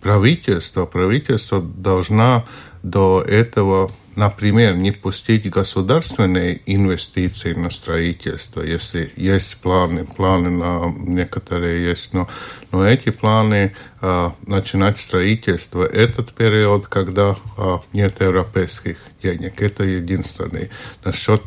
правительство? 0.00 0.86
Правительство 0.86 1.60
должна 1.60 2.46
до 2.82 3.22
этого 3.22 3.90
например, 4.16 4.76
не 4.76 4.92
пустить 4.92 5.48
государственные 5.48 6.60
инвестиции 6.66 7.54
на 7.54 7.70
строительство, 7.70 8.62
если 8.62 9.12
есть 9.16 9.56
планы, 9.58 10.04
планы 10.04 10.50
на 10.50 10.92
некоторые 10.96 11.84
есть, 11.84 12.12
но, 12.12 12.28
но 12.70 12.86
эти 12.86 13.10
планы 13.10 13.74
а, 14.00 14.34
начинать 14.46 14.98
строительство, 14.98 15.84
этот 15.84 16.32
период, 16.34 16.86
когда 16.88 17.36
а, 17.56 17.80
нет 17.92 18.20
европейских 18.20 18.98
денег, 19.22 19.62
это 19.62 19.84
единственный. 19.84 20.70
Насчет, 21.04 21.42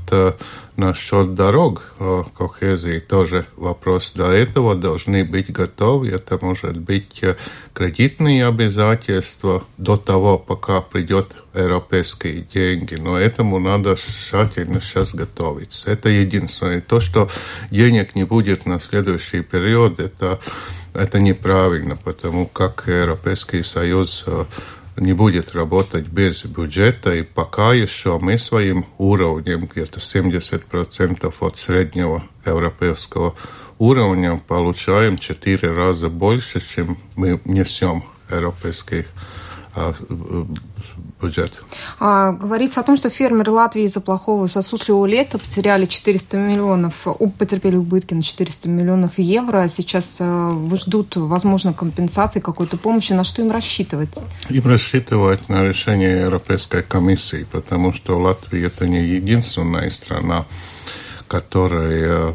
насчет 0.78 1.36
дорог 1.36 1.96
кохезии 2.38 3.00
тоже 3.00 3.46
вопрос. 3.56 4.14
До 4.14 4.32
этого 4.32 4.76
должны 4.76 5.24
быть 5.26 5.52
готовы, 5.52 6.10
это 6.10 6.38
может 6.42 6.78
быть 6.78 7.22
кредитные 7.74 8.48
обязательства 8.48 9.64
до 9.78 9.98
того, 9.98 10.38
пока 10.38 10.82
придет 10.82 11.36
европейские 11.54 12.42
деньги, 12.42 12.96
но 12.96 13.18
этому 13.18 13.60
надо 13.60 13.96
тщательно 13.96 14.82
сейчас 14.82 15.14
готовиться. 15.14 15.92
Это 15.92 16.10
единственное. 16.10 16.82
То, 16.82 17.00
что 17.00 17.30
денег 17.72 18.16
не 18.16 18.24
будет 18.26 18.66
на 18.66 18.80
следующий 18.80 19.42
период, 19.42 20.00
это, 20.00 20.40
это 20.94 21.20
неправильно, 21.20 21.96
потому 21.96 22.46
как 22.46 22.84
Европейский 22.88 23.64
Союз 23.64 24.24
э, 24.28 24.46
не 24.98 25.14
будет 25.14 25.54
работать 25.54 26.08
без 26.08 26.46
бюджета, 26.46 27.14
и 27.16 27.24
пока 27.24 27.74
еще 27.74 28.18
мы 28.20 28.38
своим 28.38 28.86
уровнем, 28.98 29.68
где-то 29.72 30.00
70% 30.00 31.34
от 31.40 31.58
среднего 31.58 32.24
европейского 32.46 33.36
уровня, 33.78 34.42
получаем 34.48 35.18
4 35.18 35.72
раза 35.72 36.10
больше, 36.10 36.62
чем 36.62 36.98
мы 37.16 37.42
несем 37.46 38.06
европейских 38.30 39.06
а, 39.74 39.94
бюджет. 41.22 41.54
А, 42.00 42.32
говорится 42.32 42.80
о 42.80 42.84
том, 42.84 42.98
что 42.98 43.10
фермеры 43.10 43.52
Латвии 43.52 43.84
из-за 43.84 44.02
плохого 44.02 44.48
сосудливого 44.48 45.06
лета 45.06 45.38
потеряли 45.38 45.86
400 45.86 46.38
миллионов, 46.38 47.08
потерпели 47.38 47.78
убытки 47.78 48.14
на 48.14 48.22
400 48.22 48.68
миллионов 48.70 49.18
евро. 49.18 49.68
Сейчас 49.68 50.18
э, 50.20 50.52
ждут, 50.76 51.16
возможно, 51.16 51.74
компенсации, 51.74 52.40
какой-то 52.40 52.78
помощи. 52.78 53.14
На 53.14 53.24
что 53.24 53.42
им 53.42 53.52
рассчитывать? 53.52 54.20
Им 54.50 54.66
рассчитывать 54.66 55.48
на 55.50 55.64
решение 55.64 56.22
Европейской 56.22 56.84
комиссии, 56.84 57.46
потому 57.52 57.94
что 57.94 58.20
Латвия 58.20 58.68
это 58.68 58.88
не 58.88 59.04
единственная 59.04 59.90
страна, 59.92 60.46
которая 61.28 62.30
э, 62.30 62.34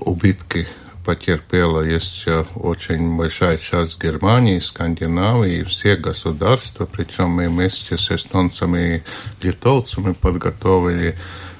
убытки 0.00 0.66
потерпела. 1.04 1.84
Э, 1.86 2.44
очень 2.54 3.16
большая 3.16 3.58
часть 3.58 4.02
Германии, 4.02 4.58
Скандинавии, 4.58 5.62
все 5.64 5.96
государства, 5.96 6.86
причем 6.86 7.28
мы 7.28 7.48
вместе 7.48 7.96
с 7.96 8.10
эстонцами 8.10 9.04
и 9.40 9.46
литовцами 9.46 10.12
подготовили 10.14 11.16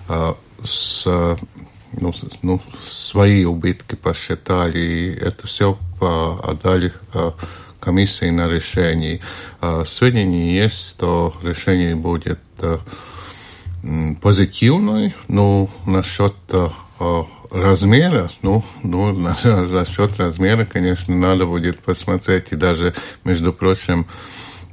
а, 0.08 0.36
с, 0.62 1.04
ну, 1.92 2.12
ну, 2.42 2.60
свои 2.86 3.44
убытки 3.44 3.94
посчитали, 3.94 4.78
и 4.78 5.14
это 5.14 5.46
все 5.46 5.78
отдали 6.00 6.92
а, 7.12 7.34
комиссии 7.80 8.30
на 8.30 8.48
решение. 8.48 9.20
Сведения 9.86 10.56
есть, 10.62 10.90
что 10.90 11.34
решение 11.42 11.94
будет 11.94 12.40
позитивное, 14.22 15.14
но 15.28 15.68
насчет 15.84 16.34
размера, 17.50 18.30
ну, 18.42 18.64
ну, 18.82 19.12
насчет 19.12 20.18
размера, 20.18 20.64
конечно, 20.64 21.14
надо 21.14 21.46
будет 21.46 21.80
посмотреть. 21.80 22.46
И 22.50 22.56
даже, 22.56 22.94
между 23.24 23.52
прочим, 23.52 24.06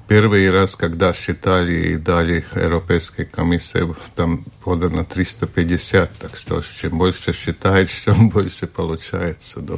первый 0.07 0.51
раз, 0.51 0.75
когда 0.75 1.13
считали 1.13 1.93
и 1.93 1.95
дали 1.95 2.43
Европейской 2.53 3.23
комиссии, 3.23 3.95
там 4.15 4.43
подано 4.63 5.05
350, 5.05 6.11
так 6.19 6.35
что 6.35 6.61
чем 6.81 6.97
больше 6.97 7.33
считает, 7.33 7.89
тем 8.05 8.29
больше 8.29 8.67
получается. 8.67 9.61
Да. 9.61 9.75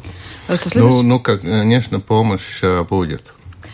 А 0.47 0.55
ну, 0.75 1.03
ну, 1.03 1.19
конечно, 1.19 1.99
помощь 1.99 2.59
э, 2.63 2.83
будет. 2.83 3.33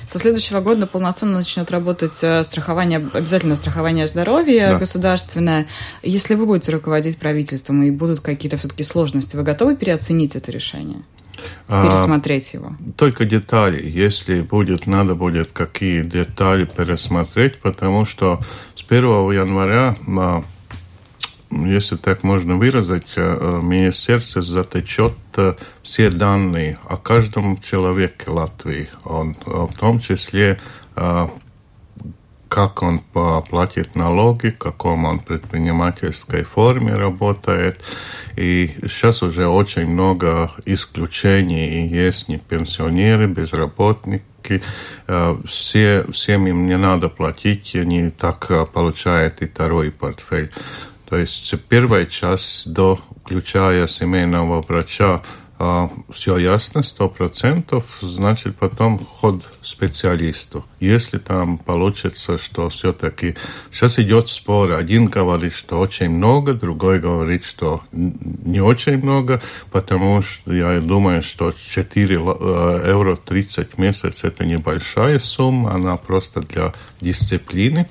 Со 0.10 0.18
следующего 0.18 0.60
года 0.60 0.88
полноценно 0.88 1.38
начнет 1.38 1.70
работать 1.70 2.18
э, 2.24 2.44
страхование, 2.44 2.98
обязательно 3.14 3.56
страхование 3.56 4.08
здоровья 4.08 4.70
да. 4.70 4.80
государственное. 4.80 5.68
Если 6.02 6.34
вы 6.34 6.48
будете 6.48 6.72
руководить 6.72 7.20
правительством 7.20 7.84
и 7.84 7.92
будут 7.92 8.20
какие-то 8.20 8.58
все-таки 8.58 8.84
сложности, 8.84 9.36
вы 9.36 9.44
готовы 9.44 9.76
переоценить 9.76 10.36
это 10.36 10.52
решение? 10.52 11.04
А, 11.68 11.86
пересмотреть 11.86 12.56
его? 12.56 12.76
Только 12.98 13.26
детали. 13.26 13.88
Если 13.88 14.42
будет, 14.42 14.88
надо 14.88 15.14
будет 15.14 15.52
какие 15.52 16.02
детали 16.02 16.66
пересмотреть, 16.66 17.60
потому 17.60 18.08
что 18.08 18.42
с 18.76 18.84
1 18.90 19.04
января 19.32 19.96
а, 20.08 20.44
если 21.52 21.96
так 21.96 22.24
можно 22.24 22.58
выразить, 22.58 23.14
э, 23.16 23.60
министерство 23.62 24.42
затечет 24.42 25.14
э, 25.36 25.56
все 25.84 26.10
данные 26.10 26.78
о 26.88 26.98
каждом 26.98 27.60
человеке 27.60 28.30
Латвии, 28.30 28.90
он, 29.04 29.36
в 29.46 29.74
том 29.78 30.00
числе 30.00 30.60
э, 30.96 31.28
как 32.48 32.82
он 32.82 33.00
платит 33.00 33.96
налоги, 33.96 34.50
в 34.50 34.58
каком 34.58 35.06
он 35.06 35.20
предпринимательской 35.20 36.44
форме 36.44 36.96
работает. 36.96 37.80
И 38.36 38.76
сейчас 38.82 39.22
уже 39.22 39.48
очень 39.48 39.86
много 39.86 40.52
исключений 40.66 41.88
есть 41.88 42.28
не 42.28 42.40
пенсионеры, 42.40 43.28
безработники. 43.28 44.64
Все, 45.46 46.06
всем 46.12 46.48
им 46.48 46.66
не 46.66 46.78
надо 46.78 47.10
платить, 47.10 47.76
они 47.76 48.10
так 48.10 48.72
получают 48.72 49.44
и 49.44 49.48
второй 49.48 49.92
портфель. 49.92 50.52
То 51.10 51.18
есть 51.18 51.54
первая 51.68 52.06
часть 52.06 52.72
до 52.72 53.00
включая 53.24 53.88
семейного 53.88 54.62
врача 54.62 55.22
а, 55.62 55.90
все 56.14 56.38
ясно, 56.38 56.84
сто 56.84 57.10
процентов, 57.10 57.84
значит, 58.00 58.56
потом 58.56 58.98
ход 58.98 59.44
специалисту. 59.62 60.66
Если 60.80 61.18
там 61.18 61.58
получится, 61.58 62.38
что 62.38 62.70
все-таки... 62.70 63.36
Сейчас 63.70 64.00
идет 64.00 64.30
спор. 64.30 64.72
Один 64.72 65.08
говорит, 65.08 65.54
что 65.54 65.80
очень 65.82 66.12
много, 66.12 66.54
другой 66.54 67.00
говорит, 67.00 67.44
что 67.44 67.82
не 67.92 68.62
очень 68.62 69.00
много, 69.00 69.42
потому 69.70 70.22
что 70.22 70.54
я 70.54 70.80
думаю, 70.80 71.22
что 71.22 71.52
4 71.52 72.16
э, 72.16 72.84
евро 72.88 73.18
30 73.18 73.78
месяцев 73.78 74.24
это 74.24 74.46
небольшая 74.46 75.20
сумма, 75.20 75.74
она 75.74 75.98
просто 75.98 76.42
для 76.42 76.74
дисциплины 77.02 77.86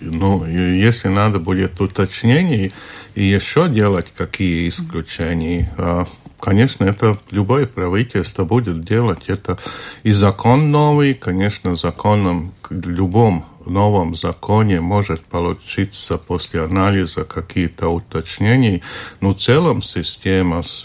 ну, 0.00 0.46
если 0.46 1.08
надо 1.08 1.38
будет 1.38 1.80
уточнений 1.80 2.72
и 3.14 3.24
еще 3.24 3.68
делать 3.68 4.06
какие 4.16 4.68
исключения, 4.68 5.72
а, 5.78 6.06
конечно, 6.40 6.84
это 6.84 7.18
любое 7.30 7.66
правительство 7.66 8.44
будет 8.44 8.84
делать. 8.84 9.24
Это 9.28 9.58
и 10.02 10.12
закон 10.12 10.70
новый, 10.70 11.14
конечно, 11.14 11.76
законом 11.76 12.52
любом 12.70 13.46
новом 13.66 14.14
законе 14.14 14.80
может 14.80 15.24
получиться 15.24 16.18
после 16.18 16.62
анализа 16.62 17.24
какие-то 17.24 17.88
уточнения, 17.88 18.82
но 19.20 19.34
в 19.34 19.38
целом 19.38 19.82
система 19.82 20.62
с 20.62 20.84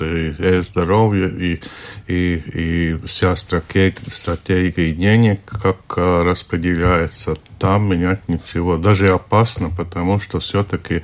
здоровья 0.64 1.28
и, 1.28 1.62
и, 2.08 2.44
и 2.54 3.00
вся 3.06 3.36
стратегия, 3.36 3.96
стратегия 4.12 4.94
денег, 4.94 5.42
как 5.46 5.78
а, 5.98 6.24
распределяется, 6.24 7.38
там 7.60 7.90
менять 7.90 8.28
ничего. 8.28 8.78
Даже 8.78 9.12
опасно, 9.12 9.70
потому 9.70 10.20
что 10.20 10.40
все-таки 10.40 11.04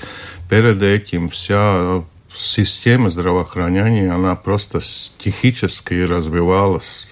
перед 0.49 0.81
этим 0.81 1.29
вся 1.29 2.03
система 2.38 3.10
здравоохранения, 3.10 4.12
она 4.12 4.36
просто 4.36 4.82
стихически 4.82 5.94
развивалась. 5.94 7.10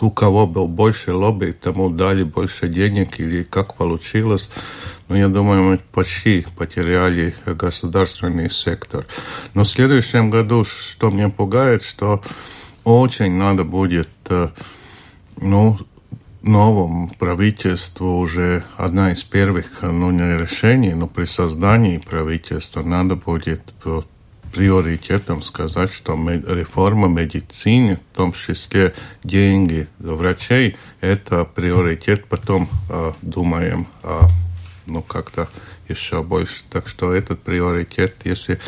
У 0.00 0.10
кого 0.10 0.46
был 0.46 0.68
больше 0.68 1.12
лобби, 1.12 1.52
тому 1.52 1.90
дали 1.90 2.22
больше 2.22 2.68
денег 2.68 3.20
или 3.20 3.42
как 3.42 3.74
получилось. 3.74 4.50
Но 5.08 5.16
я 5.16 5.28
думаю, 5.28 5.62
мы 5.62 5.78
почти 5.92 6.46
потеряли 6.56 7.34
государственный 7.46 8.50
сектор. 8.50 9.06
Но 9.54 9.64
в 9.64 9.68
следующем 9.68 10.30
году, 10.30 10.64
что 10.64 11.10
меня 11.10 11.28
пугает, 11.28 11.82
что 11.82 12.22
очень 12.84 13.32
надо 13.32 13.64
будет 13.64 14.08
э, 14.28 14.48
ну, 15.36 15.78
новому 16.42 17.10
правительству 17.18 18.18
уже 18.18 18.64
одна 18.76 19.12
из 19.12 19.22
первых, 19.22 19.82
ну, 19.82 20.10
не 20.10 20.38
решений, 20.38 20.94
но 20.94 21.06
при 21.06 21.24
создании 21.24 21.98
правительства 21.98 22.82
надо 22.82 23.16
будет 23.16 23.62
приоритетом 24.52 25.42
сказать, 25.42 25.92
что 25.92 26.14
реформа 26.14 27.08
медицины, 27.08 27.98
в 28.12 28.16
том 28.16 28.32
числе 28.32 28.94
деньги 29.22 29.88
врачей, 29.98 30.76
это 31.00 31.44
приоритет. 31.44 32.26
Потом 32.26 32.68
э, 32.88 33.12
думаем, 33.22 33.86
э, 34.02 34.20
ну 34.86 35.02
как-то 35.02 35.48
еще 35.88 36.22
больше. 36.22 36.62
Так 36.70 36.88
что 36.88 37.12
этот 37.12 37.40
приоритет, 37.42 38.16
если, 38.24 38.58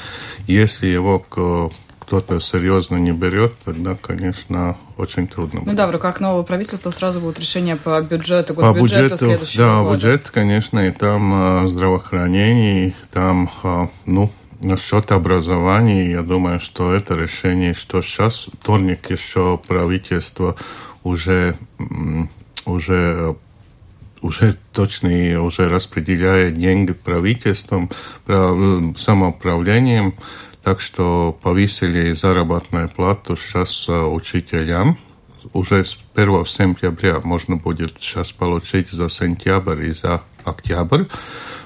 если 0.46 0.86
его 0.86 1.18
кто-то 1.18 2.40
серьезно 2.40 2.96
не 2.96 3.12
берет, 3.12 3.54
тогда, 3.64 3.94
конечно, 3.94 4.76
очень 4.96 5.26
трудно. 5.26 5.60
Ну 5.60 5.66
будет. 5.66 5.76
да, 5.76 5.86
в 5.86 5.90
руках 5.90 6.20
нового 6.20 6.42
правительства 6.42 6.90
сразу 6.90 7.20
будут 7.20 7.38
решения 7.38 7.76
по 7.76 8.00
бюджету, 8.02 8.54
госбюджету 8.54 8.54
по 8.54 8.80
бюджету, 8.80 9.16
следующего 9.16 9.64
да, 9.64 9.82
года. 9.82 9.90
Да, 9.90 9.96
бюджет, 9.96 10.30
конечно, 10.30 10.78
и 10.86 10.90
там 10.92 11.64
э, 11.64 11.68
здравоохранение, 11.68 12.88
и 12.88 12.94
там, 13.12 13.50
э, 13.62 13.86
ну, 14.06 14.30
Насчет 14.62 15.10
образования, 15.10 16.10
я 16.12 16.22
думаю, 16.22 16.60
что 16.60 16.94
это 16.94 17.14
решение, 17.16 17.74
что 17.74 18.00
сейчас 18.00 18.48
вторник 18.60 19.10
еще 19.10 19.58
правительство 19.58 20.54
уже, 21.02 21.56
уже 22.64 23.34
уже 24.20 24.56
точно 24.72 25.42
уже 25.42 25.68
распределяет 25.68 26.56
деньги 26.56 26.92
правительством, 26.92 27.90
самоуправлением, 28.24 30.14
так 30.62 30.80
что 30.80 31.36
повысили 31.42 32.12
заработную 32.12 32.88
плату 32.88 33.36
сейчас 33.36 33.88
учителям. 33.88 34.96
Уже 35.52 35.84
с 35.84 35.98
1 36.14 36.46
сентября 36.46 37.20
можно 37.24 37.56
будет 37.56 37.96
сейчас 38.00 38.30
получить 38.30 38.90
за 38.90 39.08
сентябрь 39.08 39.86
и 39.86 39.92
за 39.92 40.22
октябрь. 40.44 41.06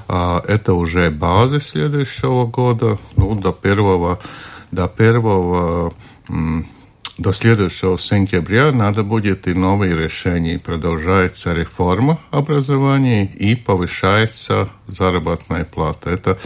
А, 0.09 0.43
это 0.47 0.75
уже 0.75 1.11
базы 1.11 1.61
следующего 1.61 2.47
года. 2.47 2.99
Ну, 3.17 3.35
до 3.35 3.53
первого, 3.53 4.19
до 4.71 4.89
первого 4.89 5.95
до 7.19 7.33
следующего 7.33 7.99
сентября 7.99 8.73
надо 8.73 9.03
будет 9.03 9.49
и 9.49 9.55
новые 9.55 9.95
решения. 9.95 10.59
Продолжается 10.59 11.55
реформа 11.55 12.21
образования 12.31 13.25
и 13.25 13.55
повышается 13.55 14.69
заработная 14.87 15.65
плата. 15.65 16.11
Это 16.11 16.39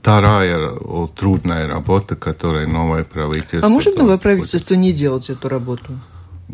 вторая 0.00 0.72
трудная 1.14 1.68
работа, 1.68 2.16
которую 2.16 2.70
новое 2.70 3.04
правительство... 3.04 3.66
А 3.66 3.68
может 3.68 3.98
новое 3.98 4.16
правительство 4.16 4.74
не 4.74 4.92
делать 4.92 5.28
эту 5.28 5.48
работу? 5.48 5.92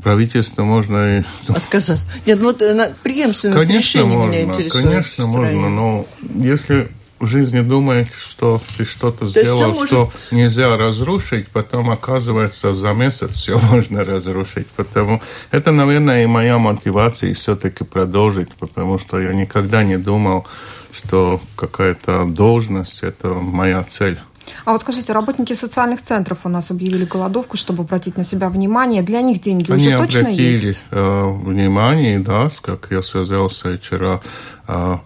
Правительство 0.02 0.64
можно 0.64 1.18
и... 1.18 1.22
Отказаться. 1.48 2.04
Нет, 2.26 2.38
ну 2.40 2.46
вот 2.46 2.62
э, 2.62 2.74
на 2.74 2.92
преемственность 3.02 3.66
конечно, 3.66 3.78
решения 3.78 4.16
можно, 4.16 4.33
меня 4.33 4.42
интересует. 4.42 4.85
Конечно, 4.85 5.26
можно, 5.26 5.68
но 5.68 6.07
если 6.35 6.88
в 7.20 7.26
жизни 7.26 7.61
думаешь, 7.61 8.09
что 8.18 8.61
ты 8.76 8.85
что-то 8.85 9.26
сделал, 9.26 9.72
может... 9.72 9.88
что 9.88 10.12
нельзя 10.30 10.76
разрушить, 10.76 11.48
потом 11.48 11.90
оказывается 11.90 12.74
за 12.74 12.92
месяц 12.92 13.30
все 13.35 13.59
можно 13.59 14.04
разрушить. 14.04 14.66
Потому 14.68 15.22
это, 15.50 15.72
наверное, 15.72 16.24
и 16.24 16.26
моя 16.26 16.59
мотивация 16.59 17.33
все-таки 17.35 17.85
продолжить, 17.85 18.52
потому 18.54 18.98
что 18.98 19.20
я 19.20 19.33
никогда 19.33 19.83
не 19.83 19.96
думал, 19.96 20.46
что 20.92 21.40
какая-то 21.57 22.24
должность 22.24 23.02
это 23.02 23.28
моя 23.28 23.83
цель. 23.85 24.20
А 24.64 24.72
вот 24.72 24.80
скажите, 24.80 25.12
работники 25.12 25.54
социальных 25.54 26.02
центров 26.02 26.38
у 26.44 26.48
нас 26.48 26.70
объявили 26.70 27.04
голодовку, 27.04 27.57
чтобы 27.57 27.83
обратить 27.83 28.16
на 28.16 28.24
себя 28.24 28.48
внимание. 28.48 29.02
Для 29.02 29.20
них 29.20 29.40
деньги 29.40 29.70
Они 29.70 29.88
уже 29.88 29.98
точно 29.98 30.20
обратили 30.20 30.66
есть? 30.66 30.83
Э, 30.90 31.28
внимание, 31.28 32.18
да, 32.18 32.48
как 32.62 32.88
я 32.90 33.02
связался 33.02 33.76
вчера 33.76 34.20
э, 34.68 34.96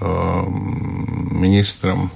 э, 0.00 0.42
министром 0.46 2.10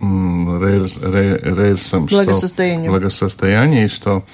Рейерсом, 0.00 2.06
благосостояние. 2.06 2.84
что, 2.84 2.90
благосостояние, 2.90 3.88
что 3.88 4.24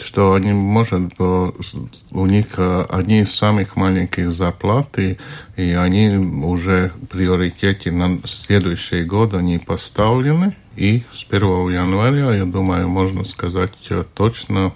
что 0.00 0.34
они, 0.34 0.52
может, 0.52 1.12
у 1.18 2.26
них 2.26 2.46
одни 2.56 3.20
из 3.20 3.34
самых 3.34 3.76
маленьких 3.76 4.32
зарплат, 4.32 4.98
и, 4.98 5.16
они 5.56 6.16
уже 6.44 6.92
приоритете 7.10 7.90
на 7.90 8.18
следующий 8.24 9.04
год 9.04 9.34
они 9.34 9.58
поставлены, 9.58 10.56
и 10.76 11.04
с 11.14 11.24
1 11.28 11.70
января, 11.70 12.34
я 12.34 12.44
думаю, 12.44 12.88
можно 12.88 13.24
сказать 13.24 13.72
точно, 14.14 14.72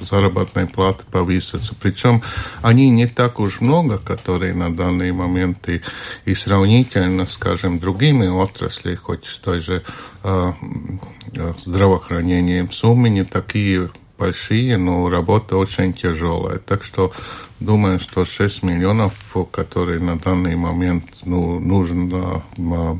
заработные 0.00 0.66
платы 0.66 1.04
повысятся. 1.10 1.74
Причем 1.80 2.22
они 2.60 2.90
не 2.90 3.06
так 3.06 3.38
уж 3.38 3.60
много, 3.60 3.98
которые 3.98 4.54
на 4.54 4.74
данный 4.74 5.12
момент 5.12 5.68
и, 5.68 5.80
и 6.24 6.34
сравнительно, 6.34 7.26
скажем, 7.26 7.78
другими 7.78 8.26
отраслями, 8.42 8.96
хоть 8.96 9.26
с 9.26 9.38
той 9.38 9.60
же 9.60 9.84
э, 10.24 10.52
здравоохранением, 11.64 12.72
суммы 12.72 13.08
не 13.08 13.24
такие 13.24 13.90
большие, 14.18 14.76
но 14.76 15.08
работа 15.08 15.56
очень 15.56 15.92
тяжелая. 15.92 16.58
Так 16.58 16.84
что 16.84 17.12
думаю, 17.60 18.00
что 18.00 18.24
6 18.24 18.62
миллионов, 18.62 19.14
которые 19.50 20.00
на 20.00 20.18
данный 20.18 20.56
момент 20.56 21.04
ну, 21.24 21.60
нужен 21.60 22.08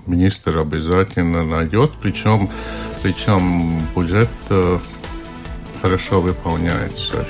министр 0.06 0.58
обязательно 0.58 1.44
найдет. 1.44 1.92
Причем, 2.00 2.48
причем 3.02 3.80
бюджет 3.94 4.30
э, 4.50 4.78
хорошо 5.80 6.20
выполняется. 6.20 7.26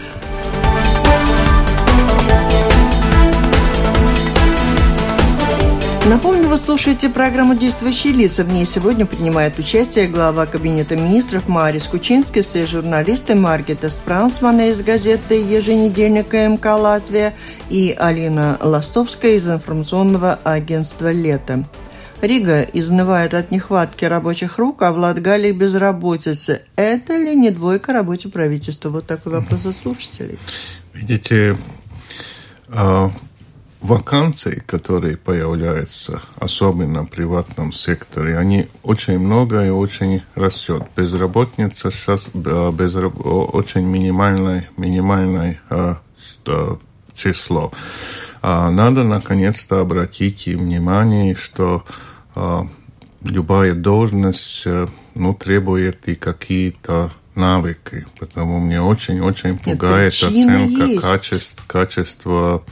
Напомню, 6.09 6.49
вы 6.49 6.57
слушаете 6.57 7.11
программу 7.11 7.55
«Действующие 7.55 8.14
лица». 8.14 8.42
В 8.42 8.51
ней 8.51 8.64
сегодня 8.64 9.05
принимает 9.05 9.59
участие 9.59 10.09
глава 10.09 10.47
Кабинета 10.47 10.97
министров 10.97 11.49
Марис 11.49 11.87
Кучинскис 11.87 12.57
и 12.57 12.64
журналисты 12.64 13.35
Маргита 13.35 13.90
Спрансмана 13.90 14.71
из 14.71 14.81
газеты 14.81 15.35
«Еженедельника 15.35 16.49
МК 16.49 16.77
Латвия» 16.77 17.35
и 17.68 17.94
Алина 17.99 18.57
Ластовская 18.62 19.33
из 19.33 19.51
информационного 19.51 20.38
агентства 20.44 21.12
«Лето». 21.12 21.64
Рига 22.23 22.62
изнывает 22.62 23.35
от 23.35 23.51
нехватки 23.51 24.07
рабочих 24.07 24.57
рук, 24.57 24.81
а 24.81 24.92
в 24.92 24.99
Латгалии 24.99 25.53
безработицы. 25.53 26.62
Это 26.77 27.18
ли 27.18 27.37
не 27.37 27.51
двойка 27.51 27.92
работе 27.92 28.31
правительства? 28.31 28.88
Вот 28.88 29.07
такой 29.07 29.33
вопрос 29.33 29.66
от 29.66 29.77
слушателей. 29.77 30.38
Видите, 30.94 31.59
а, 32.68 33.11
вакансий, 33.81 34.62
которые 34.67 35.17
появляются, 35.17 36.23
особенно 36.37 37.05
в 37.05 37.11
приватном 37.11 37.73
секторе, 37.73 38.37
они 38.37 38.69
очень 38.83 39.19
много 39.19 39.64
и 39.64 39.71
очень 39.71 40.23
растет. 40.35 40.83
Безработница 40.97 41.91
сейчас 41.91 42.29
э, 42.35 42.73
без, 42.73 42.95
очень 42.95 43.87
минимальное, 43.87 44.69
минимальное 44.77 45.61
а, 45.71 45.99
число. 47.14 47.73
А, 48.43 48.71
надо 48.71 49.05
наконец-то 49.05 49.81
обратить 49.81 50.47
внимание, 50.47 51.35
что 51.35 51.85
а, 52.35 52.67
любая 53.25 53.75
должность 53.75 54.62
э, 54.67 54.87
ну, 55.14 55.35
требует 55.35 56.09
и 56.09 56.14
какие-то 56.14 57.12
навыки, 57.38 58.07
потому 58.18 58.61
мне 58.61 58.83
очень-очень 58.83 59.59
пугает 59.59 60.12
оценка 60.12 60.85
есть. 60.85 61.01
качества, 61.01 61.62
качества 61.66 62.64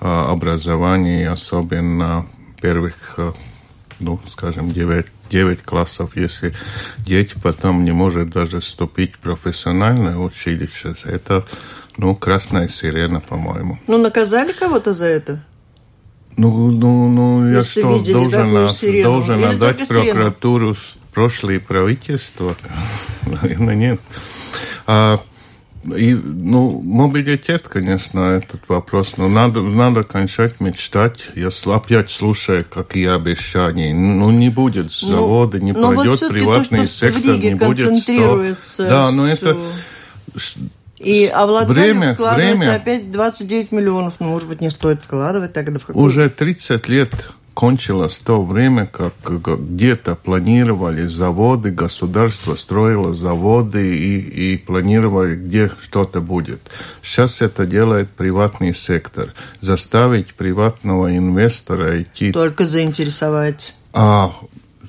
а, 0.00 0.30
образования, 0.32 1.28
особенно 1.28 2.26
первых, 2.60 3.14
а, 3.18 3.34
ну, 4.00 4.20
скажем, 4.26 4.70
9 4.70 5.06
9 5.32 5.62
классов, 5.62 6.10
если 6.14 6.52
дети 6.98 7.34
потом 7.42 7.84
не 7.84 7.92
могут 7.92 8.30
даже 8.30 8.60
вступить 8.60 9.14
в 9.14 9.18
профессиональное 9.18 10.16
училище, 10.16 10.94
это, 11.04 11.44
ну, 11.96 12.14
красная 12.14 12.68
сирена, 12.68 13.20
по-моему. 13.20 13.78
Ну, 13.86 13.98
наказали 13.98 14.52
кого-то 14.52 14.92
за 14.92 15.06
это? 15.06 15.42
Ну, 16.36 16.70
ну, 16.70 17.08
ну, 17.08 17.50
я 17.50 17.62
что, 17.62 17.96
видели, 17.96 18.12
должен, 18.12 18.52
да, 18.52 19.02
должен 19.02 19.44
отдать 19.44 19.88
прокуратуру 19.88 20.76
прошлые 21.12 21.60
правительства? 21.60 22.56
Наверное, 23.26 23.74
нет. 23.74 24.00
А, 24.86 25.20
и, 25.84 26.14
ну, 26.14 26.80
мобилитет, 26.80 27.66
конечно, 27.68 28.20
этот 28.36 28.60
вопрос, 28.68 29.16
но 29.16 29.28
надо, 29.28 29.62
надо 29.62 30.04
кончать 30.04 30.60
мечтать. 30.60 31.28
Я 31.34 31.48
опять 31.66 32.10
слушаю, 32.10 32.64
какие 32.64 33.14
обещания. 33.14 33.92
Ну, 33.92 34.30
не 34.30 34.48
будет 34.48 34.92
ну, 35.02 35.08
завода, 35.08 35.60
не 35.60 35.72
пройдет 35.72 36.20
приватный 36.28 36.86
то, 36.86 36.86
сектор, 36.86 37.36
не 37.36 37.54
будет... 37.54 38.04
Что... 38.04 38.88
Да, 38.88 39.10
но 39.10 39.26
это... 39.26 39.58
И, 40.98 41.26
а 41.26 41.46
в 41.46 41.50
Латгалию 41.50 41.94
время, 41.94 42.14
вкладывается 42.14 42.58
время, 42.58 42.76
опять 42.76 43.10
29 43.10 43.72
миллионов. 43.72 44.14
Ну, 44.20 44.28
может 44.28 44.48
быть, 44.48 44.60
не 44.60 44.70
стоит 44.70 45.02
вкладывать 45.02 45.52
тогда 45.52 45.80
в 45.80 45.84
какую 45.84 46.04
Уже 46.04 46.30
30 46.30 46.88
лет 46.88 47.12
кончилось 47.54 48.18
то 48.18 48.42
время, 48.42 48.86
как 48.86 49.14
где-то 49.22 50.14
планировали 50.14 51.04
заводы, 51.04 51.70
государство 51.70 52.54
строило 52.54 53.14
заводы 53.14 53.96
и, 53.96 54.54
и 54.54 54.56
планировали, 54.58 55.36
где 55.36 55.70
что-то 55.80 56.20
будет. 56.20 56.60
Сейчас 57.02 57.42
это 57.42 57.66
делает 57.66 58.10
приватный 58.10 58.74
сектор. 58.74 59.34
Заставить 59.60 60.34
приватного 60.34 61.16
инвестора 61.16 62.02
идти... 62.02 62.32
Только 62.32 62.66
заинтересовать. 62.66 63.74
А 63.92 64.32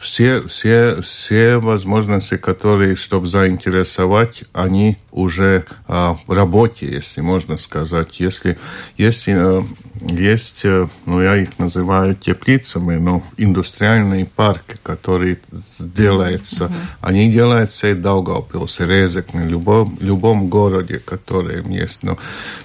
все, 0.03 0.47
все, 0.47 1.01
все 1.01 1.57
возможности, 1.57 2.35
которые, 2.37 2.95
чтобы 2.95 3.25
заинтересовать, 3.27 4.43
они 4.53 4.97
уже 5.11 5.65
а, 5.87 6.17
в 6.27 6.31
работе, 6.31 6.87
если 6.87 7.21
можно 7.21 7.57
сказать. 7.57 8.19
Если, 8.19 8.57
если 8.97 9.31
а, 9.31 9.63
есть, 10.09 10.61
э, 10.63 10.87
ну, 11.05 11.21
я 11.21 11.37
их 11.37 11.59
называю 11.59 12.15
теплицами, 12.15 12.97
но 12.97 13.23
индустриальные 13.37 14.25
парки, 14.25 14.77
которые 14.81 15.39
делаются, 15.79 16.65
mm-hmm. 16.65 16.97
они 17.01 17.31
делаются 17.31 17.89
и 17.89 17.93
Даугавпилсе, 17.93 18.85
Резекне, 18.85 19.43
любом, 19.43 19.97
любом 20.01 20.47
городе, 20.47 20.99
который 20.99 21.63
есть. 21.73 22.03
Но, 22.03 22.17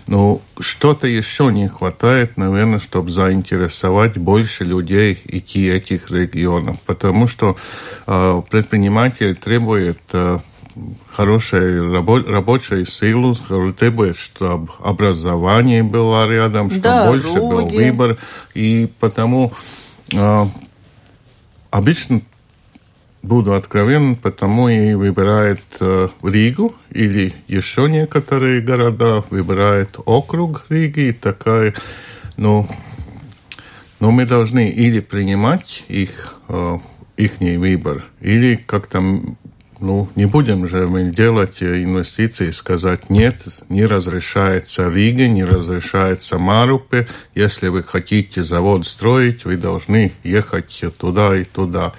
но 0.06 0.40
что-то 0.58 1.06
еще 1.06 1.52
не 1.52 1.68
хватает, 1.68 2.36
наверное, 2.36 2.80
чтобы 2.80 3.10
заинтересовать 3.10 4.18
больше 4.18 4.64
людей 4.64 5.20
идти 5.24 5.68
этих 5.68 6.10
регионов, 6.10 6.78
потому 6.86 7.26
что 7.26 7.56
э, 8.06 8.42
предприниматель 8.50 9.36
требует 9.36 10.00
э, 10.12 10.38
хорошей 11.12 11.80
рабо 11.92 12.20
рабочей 12.20 12.84
силы, 12.84 13.34
требует, 13.72 14.16
чтобы 14.16 14.72
образование 14.80 15.82
было 15.82 16.26
рядом, 16.28 16.70
чтобы 16.70 16.82
да, 16.82 17.06
больше 17.08 17.34
был 17.34 17.66
выбор. 17.66 18.18
И 18.54 18.88
потому 19.00 19.52
э, 20.12 20.46
обычно 21.70 22.22
буду 23.22 23.54
откровен, 23.54 24.16
потому 24.16 24.68
и 24.68 24.94
выбирает 24.94 25.62
э, 25.80 26.08
Ригу 26.22 26.74
или 26.90 27.34
еще 27.46 27.88
некоторые 27.88 28.60
города, 28.60 29.24
выбирает 29.30 29.96
округ 30.04 30.64
Риги, 30.68 31.08
и 31.08 31.12
такая, 31.12 31.74
ну, 32.36 32.68
но 34.00 34.10
мы 34.10 34.26
должны 34.26 34.68
или 34.68 35.00
принимать 35.00 35.84
их, 35.88 36.36
э, 36.48 36.78
их 37.16 37.40
выбор, 37.40 38.04
или 38.20 38.56
как-то 38.56 39.02
ну, 39.80 40.08
не 40.16 40.26
будем 40.26 40.66
же 40.66 40.86
мы 40.86 41.04
делать 41.04 41.62
инвестиции 41.62 42.48
и 42.48 42.52
сказать, 42.52 43.10
нет, 43.10 43.42
не 43.68 43.86
разрешается 43.86 44.88
Рига, 44.88 45.28
не 45.28 45.44
разрешается 45.44 46.38
Марупе. 46.38 47.08
Если 47.34 47.68
вы 47.68 47.82
хотите 47.82 48.42
завод 48.42 48.86
строить, 48.86 49.44
вы 49.44 49.56
должны 49.56 50.12
ехать 50.24 50.84
туда 50.98 51.36
и 51.36 51.44
туда. 51.44 51.92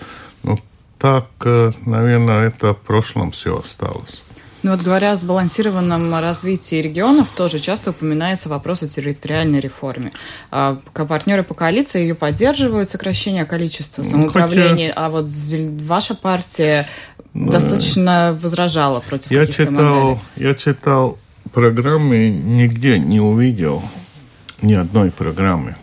Ну, 0.44 0.60
так, 0.98 1.28
э, 1.46 1.72
наверное, 1.86 2.48
это 2.48 2.74
в 2.74 2.80
прошлом 2.80 3.32
все 3.32 3.60
осталось. 3.60 4.22
Ну 4.62 4.72
вот 4.72 4.82
говоря 4.82 5.14
о 5.14 5.16
сбалансированном 5.16 6.14
развитии 6.20 6.76
регионов, 6.82 7.30
тоже 7.36 7.60
часто 7.60 7.92
упоминается 7.92 8.50
вопрос 8.50 8.84
о 8.84 8.90
территориальной 8.90 9.62
реформе. 9.62 10.12
А, 10.52 10.80
партнеры 10.94 11.44
по 11.44 11.54
коалиции 11.54 12.02
ее 12.02 12.16
поддерживают, 12.16 12.90
сокращение 12.90 13.46
количества 13.46 14.04
ну, 14.04 14.10
самоуправления, 14.10 14.90
хотя... 14.90 15.06
а 15.06 15.10
вот 15.10 15.28
ваша 15.84 16.14
партия 16.14 16.90
достаточно 17.34 18.38
возражала 18.42 19.00
против 19.02 19.32
я 19.32 19.46
читал, 19.48 19.72
моделей. 19.72 20.20
Я 20.36 20.56
читал 20.56 21.18
программы, 21.54 22.30
нигде 22.30 23.00
не 23.00 23.20
увидел 23.20 23.84
ни 24.62 24.74
одной 24.74 25.12
программы. 25.12 25.76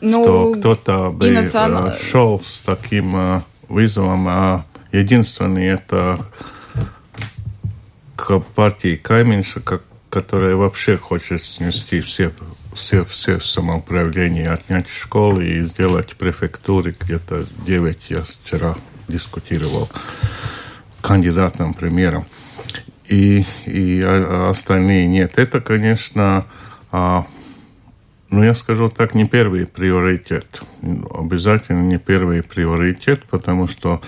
Ну, 0.00 0.24
что 0.24 0.54
кто-то 0.54 1.10
бы 1.10 1.30
национ... 1.30 1.92
шел 2.10 2.42
с 2.44 2.60
таким 2.60 3.16
uh, 3.16 3.42
вызовом, 3.68 4.26
а 4.28 4.64
единственный 4.92 5.66
это 5.66 6.26
к 8.16 8.38
партии 8.40 8.96
Каменша, 8.96 9.60
как, 9.60 9.82
которая 10.08 10.56
вообще 10.56 10.96
хочет 10.96 11.44
снести 11.44 12.00
все, 12.00 12.32
все, 12.74 13.04
все 13.04 13.40
самоуправление, 13.40 14.50
отнять 14.50 14.88
школы 14.88 15.46
и 15.46 15.60
сделать 15.62 16.16
префектуры 16.16 16.94
где-то 16.98 17.44
9, 17.66 17.98
я 18.08 18.18
вчера 18.44 18.76
дискутировал 19.10 19.88
кандидатным 21.02 21.74
примером. 21.74 22.26
и, 23.10 23.44
и 23.66 24.00
остальные 24.02 25.06
нет. 25.06 25.36
Это, 25.36 25.60
конечно, 25.60 26.46
ну, 26.92 27.26
я 28.30 28.54
скажу 28.54 28.88
так, 28.88 29.14
не 29.14 29.26
первый 29.26 29.66
приоритет. 29.66 30.62
Обязательно 31.12 31.82
не 31.82 31.98
первый 31.98 32.44
приоритет, 32.44 33.24
потому 33.28 33.66
что, 33.66 34.00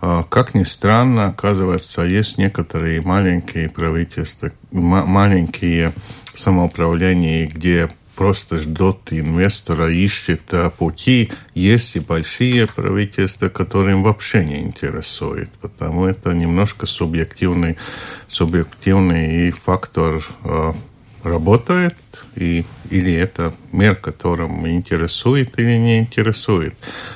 как 0.00 0.54
ни 0.54 0.64
странно, 0.64 1.28
оказывается, 1.28 2.02
есть 2.02 2.36
некоторые 2.36 3.00
маленькие 3.00 3.70
правительства, 3.70 4.50
маленькие 4.70 5.94
самоуправления, 6.34 7.48
где 7.48 7.90
просто 8.20 8.58
ждут 8.58 8.98
инвестора, 9.12 9.90
ищет 9.90 10.42
пути. 10.76 11.30
Есть 11.54 11.96
и 11.96 12.00
большие 12.00 12.66
правительства, 12.66 13.48
которым 13.48 14.02
вообще 14.02 14.44
не 14.44 14.60
интересует, 14.60 15.48
потому 15.62 16.04
это 16.04 16.34
немножко 16.34 16.84
субъективный, 16.84 17.78
субъективный 18.28 19.52
фактор 19.52 20.22
работает, 21.22 21.96
и, 22.36 22.66
или 22.90 23.14
это 23.14 23.54
мир, 23.72 23.94
которым 23.94 24.68
интересует 24.68 25.58
или 25.58 25.78
не 25.78 25.98
интересует. 26.00 26.74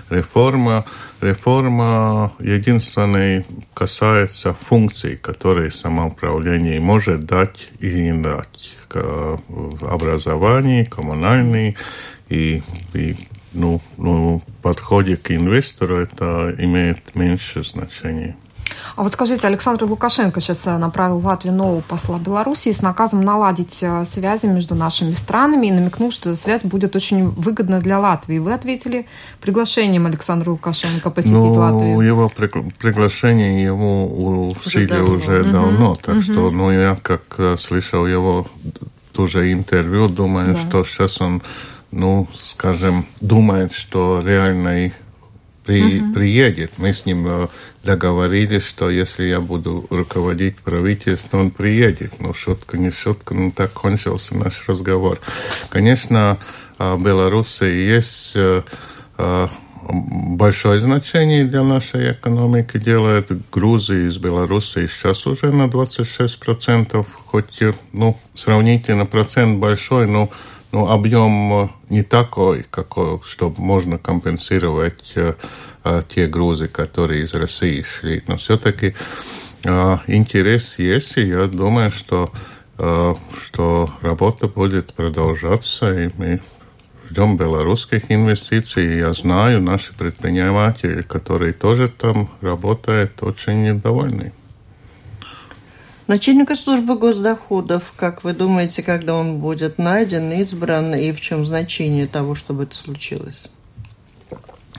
Реформа, 0.08 0.86
реформа 1.20 2.32
единственной 2.38 3.44
касается 3.74 4.54
функций, 4.54 5.16
которые 5.16 5.70
самоуправление 5.70 6.80
может 6.80 7.24
дать 7.24 7.68
или 7.78 8.00
не 8.00 8.22
дать. 8.22 8.76
Образование, 9.82 10.84
коммунальный 10.84 11.76
и, 12.28 12.62
и 12.94 13.16
ну, 13.52 13.80
ну, 13.96 14.42
подходе 14.62 15.16
к 15.16 15.30
инвестору 15.30 15.98
это 15.98 16.54
имеет 16.58 17.14
меньше 17.14 17.62
значения. 17.62 18.36
А 18.96 19.02
вот 19.02 19.12
скажите, 19.12 19.46
Александр 19.46 19.84
Лукашенко 19.84 20.40
сейчас 20.40 20.66
э, 20.66 20.76
направил 20.78 21.18
в 21.18 21.26
Латвию 21.26 21.54
нового 21.54 21.80
посла 21.80 22.18
Беларуси 22.18 22.72
с 22.72 22.82
наказом 22.82 23.22
наладить 23.22 23.82
э, 23.82 24.04
связи 24.04 24.46
между 24.46 24.74
нашими 24.74 25.14
странами 25.14 25.66
и 25.66 25.70
намекнул, 25.72 26.12
что 26.12 26.30
эта 26.30 26.38
связь 26.38 26.64
будет 26.64 26.94
очень 26.96 27.28
выгодна 27.28 27.80
для 27.80 27.98
Латвии. 27.98 28.38
Вы 28.38 28.52
ответили 28.52 29.06
приглашением 29.40 30.06
Александра 30.06 30.50
Лукашенко 30.50 31.10
посетить 31.10 31.34
ну, 31.34 31.52
Латвию? 31.52 32.00
Его 32.00 32.28
приглашение 32.28 33.64
ему 33.64 34.54
в 34.54 34.68
силе 34.68 35.02
уже 35.02 35.42
угу. 35.42 35.50
давно, 35.50 35.94
так 35.96 36.16
угу. 36.16 36.22
что 36.22 36.50
ну, 36.50 36.70
я 36.70 36.96
как 37.02 37.22
э, 37.38 37.56
слышал 37.58 38.06
его 38.06 38.46
тоже 39.12 39.52
интервью, 39.52 40.08
думаю, 40.08 40.54
да. 40.54 40.60
что 40.60 40.84
сейчас 40.84 41.20
он 41.20 41.42
ну, 41.94 42.26
скажем, 42.34 43.06
думает, 43.20 43.72
что 43.72 44.20
реально 44.24 44.90
при, 45.64 46.00
угу. 46.00 46.14
приедет. 46.14 46.72
Мы 46.76 46.92
с 46.92 47.06
ним 47.06 47.26
э, 47.26 47.48
договорились, 47.82 48.64
что 48.64 48.90
если 48.90 49.24
я 49.24 49.40
буду 49.40 49.86
руководить 49.90 50.56
правительством, 50.58 51.40
он 51.40 51.50
приедет. 51.50 52.20
Ну, 52.20 52.34
шутка 52.34 52.78
не 52.78 52.90
шутка, 52.90 53.34
но 53.34 53.50
так 53.50 53.72
кончился 53.72 54.36
наш 54.36 54.68
разговор. 54.68 55.20
Конечно, 55.70 56.38
э, 56.78 56.96
Беларуси 56.98 57.64
есть 57.64 58.32
э, 58.34 58.62
большое 59.88 60.80
значение 60.80 61.44
для 61.44 61.62
нашей 61.62 62.12
экономики 62.12 62.78
делает. 62.78 63.30
Грузия 63.50 64.08
из 64.08 64.18
Беларуси 64.18 64.86
сейчас 64.86 65.26
уже 65.26 65.50
на 65.52 65.64
26%, 65.64 67.06
хоть 67.26 67.62
ну, 67.92 68.18
сравнительно 68.34 69.06
процент 69.06 69.58
большой, 69.58 70.06
но 70.06 70.30
ну, 70.74 70.90
объем 70.90 71.70
не 71.88 72.02
такой, 72.02 72.64
какой, 72.68 73.20
чтобы 73.22 73.60
можно 73.62 73.96
компенсировать 73.96 75.12
э, 75.14 75.34
э, 75.84 76.02
те 76.12 76.26
грузы, 76.26 76.66
которые 76.66 77.22
из 77.22 77.32
России 77.32 77.82
шли. 77.82 78.24
Но 78.26 78.36
все-таки 78.38 78.92
э, 79.62 79.98
интерес 80.08 80.80
есть, 80.80 81.16
и 81.16 81.28
я 81.28 81.46
думаю, 81.46 81.92
что, 81.92 82.32
э, 82.78 83.14
что 83.40 83.88
работа 84.02 84.48
будет 84.48 84.94
продолжаться, 84.94 85.92
и 85.92 86.10
мы 86.18 86.40
ждем 87.08 87.36
белорусских 87.36 88.10
инвестиций. 88.10 88.98
Я 88.98 89.12
знаю, 89.12 89.60
наши 89.60 89.94
предприниматели, 89.94 91.02
которые 91.02 91.52
тоже 91.52 91.86
там 91.86 92.28
работают, 92.40 93.22
очень 93.22 93.62
недовольны. 93.62 94.32
Начальника 96.06 96.54
службы 96.54 96.98
госдоходов, 96.98 97.94
как 97.96 98.24
вы 98.24 98.34
думаете, 98.34 98.82
когда 98.82 99.14
он 99.14 99.38
будет 99.38 99.78
найден, 99.78 100.32
избран, 100.32 100.94
и 100.94 101.12
в 101.12 101.20
чем 101.20 101.46
значение 101.46 102.06
того, 102.06 102.34
чтобы 102.34 102.64
это 102.64 102.76
случилось? 102.76 103.48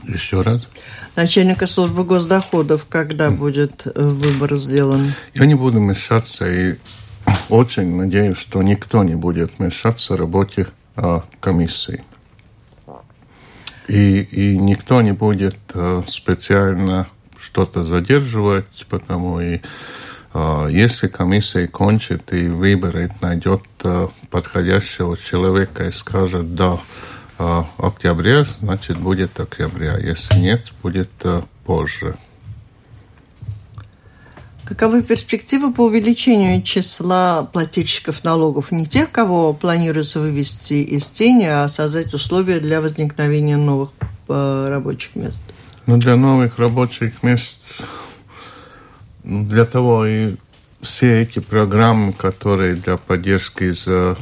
Еще 0.04 0.42
раз. 0.42 0.68
Начальника 1.16 1.66
службы 1.66 2.04
госдоходов, 2.04 2.86
когда 2.88 3.32
будет 3.32 3.88
э, 3.88 3.92
выбор 3.96 4.56
сделан? 4.56 5.14
Я 5.34 5.48
не 5.48 5.56
буду 5.56 5.80
мешаться 5.80 6.48
и 6.48 6.76
очень 7.50 7.96
надеюсь, 7.96 8.38
что 8.38 8.62
никто 8.62 9.04
не 9.04 9.16
будет 9.16 9.58
мешаться 9.58 10.14
в 10.14 10.18
работе 10.18 10.68
а, 10.96 11.24
комиссии. 11.40 12.04
И, 13.88 14.20
и 14.20 14.58
никто 14.58 15.02
не 15.02 15.14
будет 15.14 15.58
а, 15.74 16.04
специально 16.08 17.08
что-то 17.40 17.84
задерживать, 17.84 18.86
потому 18.90 19.42
и 19.42 19.62
если 20.70 21.08
комиссия 21.08 21.66
кончит 21.68 22.34
и 22.34 22.50
выберет, 22.50 23.22
найдет 23.22 23.62
а, 23.84 24.10
подходящего 24.30 25.18
человека 25.18 25.88
и 25.88 25.94
скажет 25.94 26.56
«да», 26.56 26.80
а, 27.38 27.66
октябре, 27.78 28.46
значит, 28.60 28.98
будет 28.98 29.40
октября. 29.40 29.98
Если 29.98 30.40
нет, 30.40 30.74
будет 30.84 31.10
позже. 31.66 32.18
Каковы 34.66 35.04
перспективы 35.04 35.72
по 35.72 35.86
увеличению 35.86 36.62
числа 36.64 37.44
плательщиков 37.44 38.24
налогов? 38.26 38.72
Не 38.72 38.86
тех, 38.86 39.12
кого 39.12 39.54
планируется 39.54 40.20
вывести 40.20 40.74
из 40.74 41.08
тени, 41.08 41.46
а 41.46 41.70
создать 41.70 42.14
условия 42.14 42.60
для 42.60 42.82
возникновения 42.82 43.58
новых 43.58 43.92
рабочих 44.28 45.16
мест? 45.16 45.44
Ну, 45.86 45.98
для 45.98 46.16
новых 46.16 46.58
рабочих 46.58 47.22
мест 47.22 47.60
для 49.26 49.66
того 49.66 50.06
и 50.06 50.36
все 50.82 51.22
эти 51.22 51.40
программы, 51.40 52.14
которые 52.14 52.76
для 52.76 52.98
поддержки, 52.98 53.64
из 53.64 53.88
о 53.88 54.16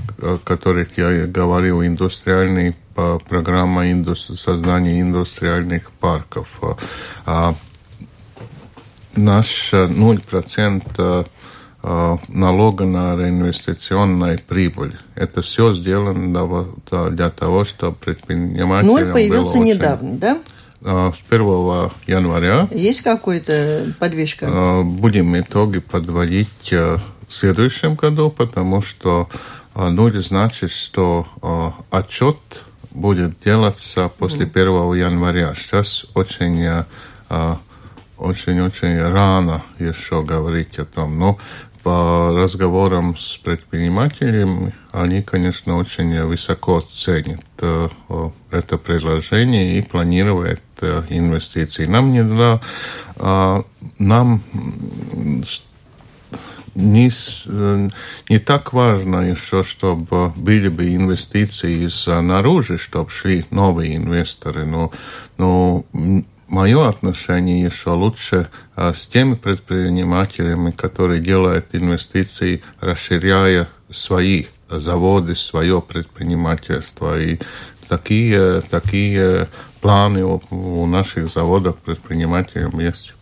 которых 0.43 0.97
я 0.97 1.27
говорил, 1.27 1.83
индустриальные 1.83 2.75
программа 2.95 3.91
индустри, 3.91 4.35
создания 4.35 5.01
индустриальных 5.01 5.91
парков. 5.91 6.47
А 7.25 7.53
наш 9.15 9.73
0% 9.73 11.27
налога 12.29 12.85
на 12.85 13.15
реинвестиционную 13.17 14.39
прибыль. 14.39 14.97
Это 15.15 15.41
все 15.41 15.73
сделано 15.73 16.65
для 17.09 17.29
того, 17.29 17.65
чтобы 17.65 17.97
предпринимателям 17.97 18.93
Ноль 18.93 19.11
появился 19.11 19.57
очень... 19.57 19.73
недавно, 19.73 20.15
да? 20.17 20.39
С 20.83 21.15
1 21.29 21.41
января. 22.07 22.67
Есть 22.71 23.01
какой-то 23.01 23.93
подвижка? 23.99 24.47
А, 24.49 24.83
будем 24.83 25.39
итоги 25.39 25.79
подводить 25.79 26.71
э, 26.71 26.97
в 27.27 27.33
следующем 27.33 27.95
году, 27.95 28.29
потому 28.29 28.81
что 28.81 29.29
ну, 29.75 30.07
это 30.07 30.21
значит, 30.21 30.69
что 30.69 31.25
отчет 31.89 32.37
будет 32.91 33.39
делаться 33.43 34.07
после 34.19 34.45
1 34.45 34.93
января. 34.93 35.55
Сейчас 35.55 36.05
очень 36.13 36.85
очень-очень 38.23 39.01
рано 39.01 39.63
еще 39.79 40.23
говорить 40.23 40.79
о 40.79 40.85
том. 40.85 41.19
Но 41.19 41.37
по 41.83 42.31
разговорам 42.33 43.17
с 43.17 43.37
предпринимателями, 43.37 44.73
они, 44.91 45.21
конечно, 45.21 45.77
очень 45.77 46.23
высоко 46.23 46.79
ценят 46.79 47.43
э, 47.59 47.89
это 48.51 48.77
предложение 48.77 49.77
и 49.77 49.81
планируют 49.81 50.61
э, 50.79 51.03
инвестиции. 51.09 51.85
Нам 51.85 52.11
не 52.13 52.23
да, 52.23 52.61
а, 53.17 53.65
нам 53.99 54.41
не, 56.73 57.11
э, 57.47 57.89
не 58.29 58.39
так 58.39 58.71
важно 58.71 59.17
еще, 59.17 59.63
чтобы 59.63 60.29
были 60.29 60.69
бы 60.69 60.95
инвестиции 60.95 61.85
из 61.85 62.07
наружу, 62.07 62.77
чтобы 62.77 63.09
шли 63.09 63.45
новые 63.51 63.97
инвесторы, 63.97 64.65
но, 64.65 64.91
но 65.37 65.83
мое 66.47 66.87
отношение 66.87 67.61
еще 67.61 67.91
лучше 67.91 68.49
а, 68.75 68.93
с 68.93 69.05
теми 69.07 69.35
предпринимателями, 69.35 70.71
которые 70.71 71.21
делают 71.21 71.67
инвестиции, 71.73 72.61
расширяя 72.79 73.69
свои 73.89 74.45
заводы, 74.69 75.35
свое 75.35 75.81
предпринимательство. 75.81 77.19
И 77.19 77.39
такие, 77.87 78.61
такие 78.61 79.47
планы 79.81 80.23
у, 80.25 80.85
наших 80.85 81.29
заводов 81.29 81.77
предпринимателей 81.77 82.67
есть. 82.83 83.13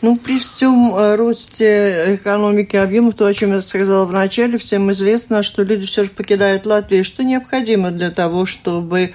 Ну, 0.00 0.16
при 0.16 0.38
всем 0.38 0.94
э, 0.94 1.16
росте 1.16 2.14
экономики 2.14 2.76
объемов, 2.76 3.14
то, 3.14 3.26
о 3.26 3.34
чем 3.34 3.52
я 3.52 3.60
сказала 3.60 4.04
в 4.04 4.12
начале, 4.12 4.56
всем 4.56 4.92
известно, 4.92 5.42
что 5.42 5.64
люди 5.64 5.86
все 5.86 6.04
же 6.04 6.10
покидают 6.10 6.66
Латвию. 6.66 7.02
Что 7.02 7.24
необходимо 7.24 7.90
для 7.90 8.12
того, 8.12 8.46
чтобы 8.46 9.12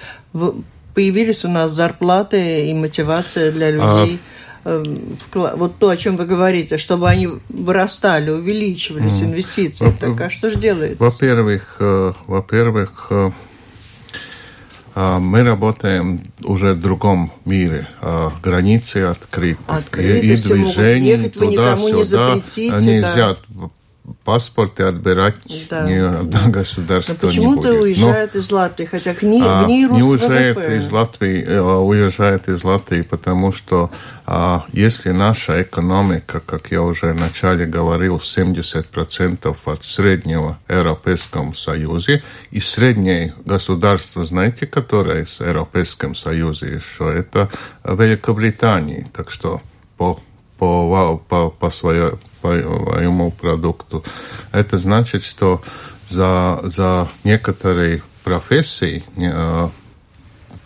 появились 0.94 1.44
у 1.44 1.48
нас 1.48 1.72
зарплаты 1.72 2.68
и 2.68 2.74
мотивация 2.74 3.52
для 3.52 3.66
а, 3.66 3.70
людей 4.04 4.20
эм, 4.64 5.18
вот 5.32 5.78
то, 5.78 5.88
о 5.88 5.96
чем 5.96 6.16
вы 6.16 6.26
говорите, 6.26 6.78
чтобы 6.78 7.08
они 7.08 7.28
вырастали, 7.48 8.30
увеличивались, 8.30 9.20
инвестиции. 9.22 9.94
Так 10.00 10.20
а 10.20 10.30
что 10.30 10.50
же 10.50 10.56
делается? 10.56 11.02
Во-первых, 11.02 11.76
э, 11.80 12.12
во-первых, 12.26 13.08
э, 13.10 13.30
а, 14.96 15.18
мы 15.18 15.42
работаем 15.42 16.32
уже 16.44 16.74
в 16.74 16.80
другом 16.80 17.32
мире. 17.44 17.88
А, 18.00 18.32
границы 18.42 18.98
открыты. 18.98 19.60
открыты 19.66 20.26
и, 20.26 20.32
и 20.32 20.36
движение 20.36 21.30
туда-сюда. 21.30 22.34
Нельзя 22.56 23.28
да 23.30 23.36
паспорты 24.24 24.82
отбирать 24.82 25.36
да. 25.70 25.88
ни 25.88 25.94
одно 25.94 26.50
государство 26.50 27.14
Но 27.14 27.28
почему 27.28 27.54
не 27.54 27.56
будет. 27.56 27.82
уезжает 27.82 28.34
Но, 28.34 28.40
из 28.40 28.50
Латвии, 28.52 28.84
хотя 28.84 29.14
к 29.14 29.22
ней, 29.22 29.42
а, 29.42 29.64
в 29.64 29.66
ней 29.66 29.86
Не 29.88 30.02
уезжает 30.02 30.56
ВВП. 30.56 30.76
из 30.76 30.90
Латвии, 30.90 31.44
э, 31.44 31.60
уезжает 31.60 32.48
из 32.48 32.64
Латвии, 32.64 33.00
потому 33.00 33.52
что 33.52 33.90
а, 34.26 34.64
если 34.72 35.10
наша 35.10 35.62
экономика, 35.62 36.40
как 36.40 36.70
я 36.70 36.82
уже 36.82 37.12
вначале 37.12 37.64
говорил, 37.66 38.18
70% 38.18 39.56
от 39.64 39.84
среднего 39.84 40.58
Европейском 40.68 41.54
Союзе, 41.54 42.22
и 42.50 42.60
среднее 42.60 43.34
государство, 43.44 44.24
знаете, 44.24 44.66
которое 44.66 45.24
в 45.24 45.40
Европейском 45.40 46.14
Союзе 46.14 46.74
еще, 46.74 47.12
это 47.12 47.48
Великобритания. 47.84 49.08
Так 49.14 49.30
что 49.30 49.62
по 49.96 50.20
по, 50.58 51.20
по, 51.28 51.50
по, 51.50 51.70
своему 51.70 53.30
продукту. 53.30 54.04
Это 54.52 54.78
значит, 54.78 55.24
что 55.24 55.62
за, 56.08 56.60
за 56.62 57.08
некоторые 57.24 58.02
профессии, 58.22 59.04
э, 59.16 59.68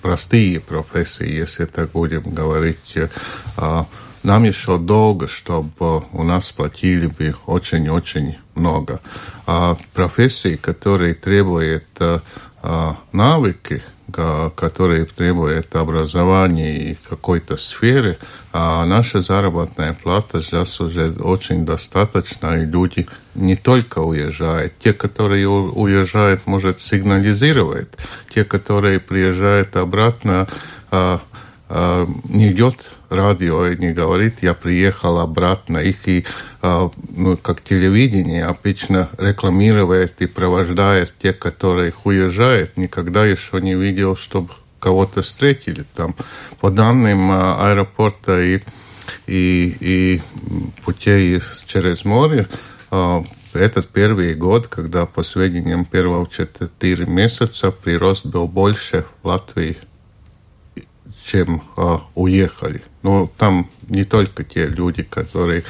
простые 0.02 0.60
профессии, 0.60 1.28
если 1.28 1.64
так 1.64 1.90
будем 1.90 2.22
говорить, 2.22 2.96
э, 2.96 3.84
нам 4.22 4.44
еще 4.44 4.78
долго, 4.78 5.28
чтобы 5.28 6.04
у 6.12 6.22
нас 6.22 6.50
платили 6.50 7.06
бы 7.06 7.34
очень-очень 7.46 8.38
много. 8.54 9.00
А 9.46 9.76
профессии, 9.94 10.56
которые 10.56 11.14
требуют 11.14 11.86
э, 12.00 12.20
навыки, 13.12 13.82
которые 14.12 15.04
требуют 15.04 15.74
образования 15.76 16.92
и 16.92 16.94
какой-то 17.08 17.56
сферы, 17.56 18.18
а 18.52 18.86
наша 18.86 19.20
заработная 19.20 19.92
плата 19.92 20.40
сейчас 20.40 20.80
уже 20.80 21.10
очень 21.12 21.66
достаточна, 21.66 22.62
и 22.62 22.64
люди 22.64 23.06
не 23.34 23.56
только 23.56 23.98
уезжают. 23.98 24.72
Те, 24.78 24.92
которые 24.92 25.48
уезжают, 25.48 26.46
может, 26.46 26.80
сигнализировать. 26.80 27.88
Те, 28.34 28.44
которые 28.44 28.98
приезжают 28.98 29.76
обратно, 29.76 30.48
а, 30.90 31.20
а, 31.68 32.08
не 32.24 32.50
идет 32.52 32.90
радио 33.08 33.66
не 33.74 33.92
говорит, 33.92 34.42
я 34.42 34.54
приехал 34.54 35.18
обратно. 35.18 35.78
Их 35.78 36.08
и, 36.08 36.24
а, 36.62 36.90
ну, 37.14 37.36
как 37.36 37.62
телевидение 37.62 38.46
обычно 38.46 39.08
рекламирует 39.18 40.20
и 40.20 40.26
провождает 40.26 41.14
тех, 41.18 41.38
которые 41.38 41.92
уезжают. 42.04 42.76
Никогда 42.76 43.26
еще 43.26 43.60
не 43.60 43.74
видел, 43.74 44.16
чтобы 44.16 44.50
кого-то 44.80 45.22
встретили 45.22 45.84
там. 45.94 46.14
По 46.60 46.70
данным 46.70 47.30
а, 47.30 47.70
аэропорта 47.70 48.40
и, 48.40 48.60
и, 49.26 49.76
и 49.80 50.22
путей 50.84 51.40
через 51.66 52.04
море, 52.04 52.48
а, 52.90 53.24
этот 53.54 53.88
первый 53.88 54.34
год, 54.34 54.68
когда 54.68 55.06
по 55.06 55.22
сведениям 55.22 55.84
первого 55.84 56.28
четыре 56.28 57.06
месяца 57.06 57.70
прирост 57.70 58.26
был 58.26 58.46
больше 58.46 59.04
в 59.22 59.26
Латвии, 59.26 59.78
чем 61.30 61.62
а, 61.76 62.02
уехали. 62.14 62.82
Но 63.02 63.30
там 63.36 63.70
не 63.88 64.04
только 64.04 64.44
те 64.44 64.66
люди, 64.66 65.02
которые, 65.02 65.64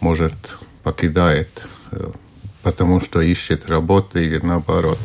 может, 0.00 0.34
покидают, 0.82 1.48
э, 1.90 2.10
потому 2.62 3.00
что 3.00 3.20
ищет 3.20 3.68
работу 3.68 4.18
или 4.18 4.38
наоборот. 4.38 4.98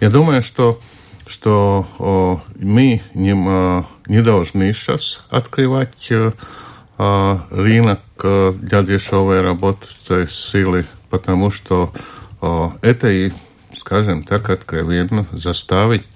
Я 0.00 0.10
думаю, 0.10 0.42
что 0.42 0.80
что 1.26 1.86
о, 1.98 2.42
мы 2.54 3.02
не, 3.14 3.34
не 4.06 4.22
должны 4.22 4.72
сейчас 4.74 5.22
открывать 5.30 6.12
а, 6.98 7.46
рынок 7.50 8.00
для 8.20 8.82
дешевой 8.82 9.40
рабочей 9.40 10.28
силы, 10.28 10.84
потому 11.08 11.50
что 11.50 11.94
о, 12.42 12.74
это 12.82 13.08
и, 13.08 13.32
скажем 13.76 14.22
так, 14.22 14.50
откровенно 14.50 15.26
заставит 15.32 16.06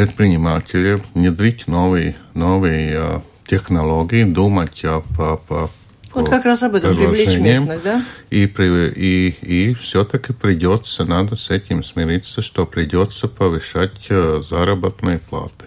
предпринимателей 0.00 1.02
внедрить 1.14 1.66
новые, 1.66 2.16
новые 2.32 3.22
технологии, 3.46 4.24
думать 4.24 4.82
об, 4.82 5.04
об, 5.20 5.70
вот 6.14 6.30
как 6.30 6.46
раз 6.46 6.62
об 6.62 6.74
этом 6.74 6.96
привлечь 6.96 7.36
местных, 7.36 7.82
да? 7.82 8.02
И, 8.30 8.44
и, 8.46 9.36
и 9.42 9.74
все-таки 9.74 10.32
придется, 10.32 11.04
надо 11.04 11.36
с 11.36 11.50
этим 11.50 11.84
смириться, 11.84 12.40
что 12.40 12.64
придется 12.64 13.28
повышать 13.28 14.06
э, 14.08 14.42
заработные 14.48 15.18
платы. 15.18 15.66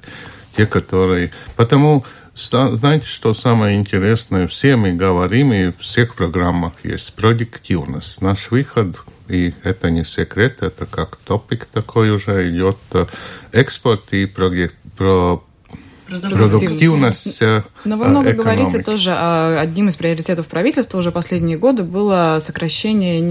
Те, 0.57 0.65
которые... 0.65 1.29
Потому, 1.55 2.03
знаете, 2.33 3.05
что 3.05 3.35
самое 3.35 3.77
интересное? 3.77 4.47
Все 4.47 4.75
мы 4.77 4.93
говорим, 4.93 5.53
и 5.53 5.67
в 5.69 5.77
всех 5.77 6.15
программах 6.15 6.73
есть 6.83 7.13
продуктивность. 7.13 8.19
Наш 8.19 8.49
выход 8.49 8.97
и 9.27 9.53
это 9.63 9.89
не 9.89 10.03
секрет, 10.03 10.61
это 10.61 10.85
как 10.85 11.15
топик 11.17 11.65
такой 11.65 12.11
уже 12.11 12.49
идет, 12.49 12.77
э, 12.93 13.05
экспорт 13.51 14.11
и 14.11 14.25
про, 14.25 14.51
про 14.97 15.43
продуктивность 16.21 17.41
э, 17.41 17.63
Но 17.85 17.97
вы 17.97 18.05
много 18.05 18.31
экономики. 18.31 18.59
говорите 18.59 18.83
тоже 18.83 19.11
о 19.11 19.59
одним 19.59 19.89
из 19.89 19.95
приоритетов 19.95 20.47
правительства 20.47 20.97
уже 20.97 21.11
последние 21.11 21.57
годы 21.57 21.83
было 21.83 22.37
сокращение 22.39 23.21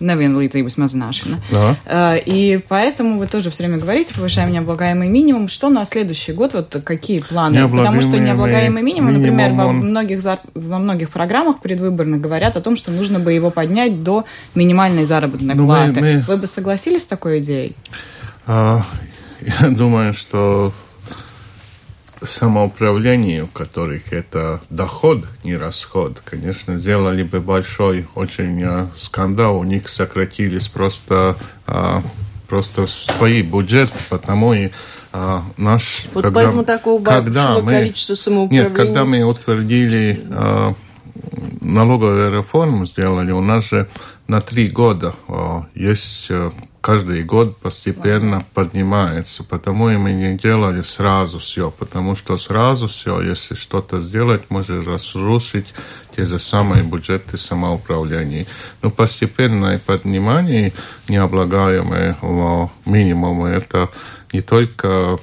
nevienlīdzības 0.00 0.76
mazināšana. 0.76 1.38
Да. 1.50 1.76
Э, 1.86 2.18
и 2.18 2.60
поэтому 2.68 3.18
вы 3.18 3.26
тоже 3.26 3.50
все 3.50 3.64
время 3.64 3.78
говорите, 3.78 4.14
повышаем 4.14 4.52
необлагаемый 4.52 5.08
минимум. 5.08 5.48
Что 5.48 5.70
на 5.70 5.84
следующий 5.84 6.32
год, 6.32 6.52
вот 6.54 6.76
какие 6.84 7.20
планы? 7.20 7.68
Потому 7.68 8.00
что 8.00 8.18
необлагаемый 8.18 8.82
минимум, 8.82 9.12
минимум 9.14 9.36
например, 9.36 9.52
во 9.52 9.72
многих, 9.72 10.20
во 10.54 10.78
многих 10.78 11.10
программах 11.10 11.60
предвыборных 11.60 12.20
говорят 12.20 12.56
о 12.56 12.60
том, 12.60 12.76
что 12.76 12.90
нужно 12.90 13.18
бы 13.18 13.32
его 13.32 13.50
поднять 13.50 14.02
до 14.02 14.24
минимальной 14.54 15.04
заработной 15.04 15.54
ну, 15.54 15.66
платы. 15.66 16.00
Мы, 16.00 16.00
мы... 16.00 16.24
Вы 16.26 16.36
бы 16.36 16.46
согласились 16.46 17.02
с 17.02 17.06
такой 17.06 17.40
идеей? 17.40 17.74
А, 18.46 18.82
я 19.60 19.68
думаю, 19.68 20.14
что 20.14 20.72
самоуправлению, 22.22 23.44
у 23.44 23.48
которых 23.48 24.12
это 24.12 24.60
доход, 24.70 25.26
не 25.44 25.56
расход, 25.56 26.20
конечно, 26.24 26.78
сделали 26.78 27.22
бы 27.22 27.40
большой 27.40 28.06
очень 28.14 28.62
а, 28.62 28.90
скандал, 28.96 29.58
у 29.58 29.64
них 29.64 29.88
сократились 29.88 30.68
просто, 30.68 31.36
а, 31.66 32.02
просто 32.48 32.86
свои 32.86 33.42
бюджеты, 33.42 33.94
потому 34.08 34.54
и 34.54 34.70
а, 35.12 35.42
наш... 35.56 36.06
Вот 36.12 36.24
когда, 36.24 36.40
поэтому 36.40 36.64
такого 36.64 37.02
когда 37.02 37.58
мы, 37.60 37.70
количество 37.70 38.14
самоуправления... 38.14 38.68
Нет, 38.68 38.76
когда 38.76 39.04
мы 39.04 39.22
утвердили 39.22 40.24
а, 40.30 40.74
налоговую 41.60 42.32
реформу, 42.32 42.86
сделали, 42.86 43.32
у 43.32 43.40
нас 43.40 43.64
же 43.68 43.88
на 44.28 44.40
три 44.40 44.68
года 44.68 45.14
а, 45.28 45.66
есть 45.74 46.30
каждый 46.86 47.24
год 47.24 47.56
постепенно 47.56 48.36
ага. 48.36 48.46
поднимается. 48.54 49.42
Потому 49.42 49.90
и 49.90 49.96
мы 49.96 50.12
не 50.12 50.38
делали 50.38 50.82
сразу 50.82 51.40
все, 51.40 51.72
потому 51.72 52.14
что 52.14 52.38
сразу 52.38 52.86
все, 52.86 53.20
если 53.20 53.56
что-то 53.56 53.98
сделать, 53.98 54.48
может 54.50 54.86
разрушить 54.86 55.74
те 56.14 56.24
же 56.24 56.38
самые 56.38 56.84
бюджеты 56.84 57.38
самоуправления. 57.38 58.46
Но 58.82 58.92
постепенное 58.92 59.80
поднимание 59.80 60.72
необлагаемого 61.08 62.70
минимума 62.84 63.48
это 63.48 63.90
не 64.32 64.40
только 64.42 65.18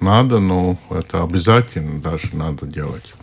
надо, 0.00 0.38
но 0.38 0.78
это 0.88 1.22
обязательно 1.22 2.00
даже 2.00 2.34
надо 2.34 2.64
делать. 2.64 3.15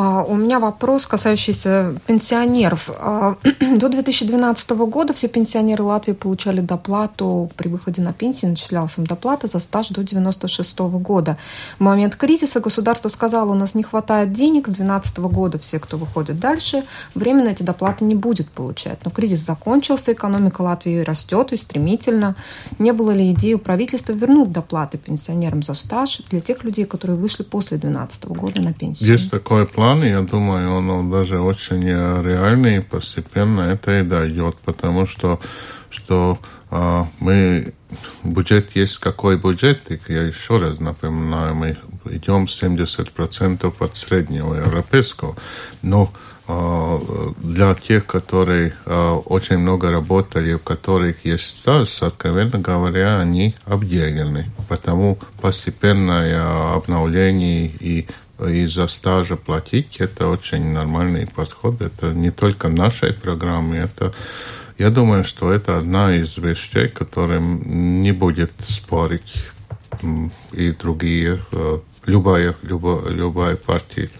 А, 0.00 0.22
у 0.22 0.36
меня 0.36 0.60
вопрос, 0.60 1.06
касающийся 1.06 1.96
пенсионеров. 2.06 2.88
А, 3.00 3.34
до 3.60 3.88
2012 3.88 4.70
года 4.70 5.12
все 5.12 5.26
пенсионеры 5.26 5.82
Латвии 5.82 6.12
получали 6.12 6.60
доплату 6.60 7.50
при 7.56 7.66
выходе 7.68 8.00
на 8.00 8.12
пенсию, 8.12 8.52
начислялась 8.52 8.96
им 8.96 9.08
доплата 9.08 9.48
за 9.48 9.58
стаж 9.58 9.88
до 9.88 10.04
96 10.04 10.78
года. 10.78 11.36
В 11.80 11.82
момент 11.82 12.14
кризиса 12.14 12.60
государство 12.60 13.08
сказало, 13.08 13.50
у 13.50 13.54
нас 13.54 13.74
не 13.74 13.82
хватает 13.82 14.32
денег, 14.32 14.68
с 14.68 14.70
2012 14.70 15.18
года 15.18 15.58
все, 15.58 15.80
кто 15.80 15.96
выходит 15.96 16.38
дальше, 16.38 16.84
временно 17.16 17.48
эти 17.48 17.64
доплаты 17.64 18.04
не 18.04 18.14
будет 18.14 18.48
получать. 18.50 19.00
Но 19.04 19.10
кризис 19.10 19.40
закончился, 19.40 20.12
экономика 20.12 20.62
Латвии 20.62 21.00
растет 21.00 21.52
и 21.52 21.56
стремительно. 21.56 22.36
Не 22.78 22.92
было 22.92 23.10
ли 23.10 23.32
идеи 23.32 23.54
у 23.54 23.58
правительства 23.58 24.12
вернуть 24.12 24.52
доплаты 24.52 24.96
пенсионерам 24.96 25.64
за 25.64 25.74
стаж 25.74 26.20
для 26.30 26.38
тех 26.38 26.62
людей, 26.62 26.84
которые 26.84 27.18
вышли 27.18 27.42
после 27.42 27.78
2012 27.78 28.26
года 28.26 28.62
на 28.62 28.72
пенсию? 28.72 29.10
Есть 29.10 29.32
такой 29.32 29.66
план 29.66 29.87
план, 29.88 30.04
я 30.04 30.20
думаю, 30.20 30.74
он 30.74 31.10
даже 31.10 31.40
очень 31.40 31.82
реальный, 31.84 32.82
постепенно 32.82 33.62
это 33.62 34.00
и 34.00 34.02
дойдет, 34.02 34.56
потому 34.62 35.06
что, 35.06 35.40
что 35.88 36.38
а, 36.70 37.08
мы 37.20 37.72
бюджет 38.22 38.76
есть 38.76 38.98
какой 38.98 39.38
бюджет, 39.38 39.90
и 39.90 39.98
я 40.12 40.24
еще 40.24 40.58
раз 40.58 40.78
напоминаю, 40.78 41.54
мы 41.54 41.78
идем 42.04 42.44
70% 42.44 43.74
от 43.80 43.96
среднего 43.96 44.56
европейского, 44.56 45.36
но 45.80 46.12
а, 46.46 47.00
для 47.38 47.74
тех, 47.74 48.04
которые 48.04 48.74
а, 48.84 49.14
очень 49.16 49.56
много 49.56 49.90
работали, 49.90 50.52
у 50.52 50.58
которых 50.58 51.24
есть 51.24 51.60
стаж, 51.60 52.02
откровенно 52.02 52.58
говоря, 52.58 53.20
они 53.20 53.54
обделены. 53.64 54.50
Потому 54.68 55.18
постепенное 55.40 56.74
обновление 56.74 57.72
и 57.80 58.06
из-за 58.40 58.88
стажа 58.88 59.36
платить, 59.36 59.96
это 59.98 60.28
очень 60.28 60.72
нормальный 60.72 61.26
подход. 61.26 61.80
Это 61.80 62.12
не 62.12 62.30
только 62.30 62.68
нашей 62.68 63.12
программы, 63.12 63.76
это 63.76 64.14
я 64.78 64.90
думаю, 64.90 65.24
что 65.24 65.52
это 65.52 65.78
одна 65.78 66.14
из 66.14 66.36
вещей, 66.38 66.88
которым 66.88 68.00
не 68.00 68.12
будет 68.12 68.52
спорить 68.60 69.34
и 70.52 70.70
другие, 70.70 71.42
э, 71.50 71.78
любая, 72.06 72.54
любая, 72.62 73.08
любая 73.08 73.56
партия. 73.56 74.10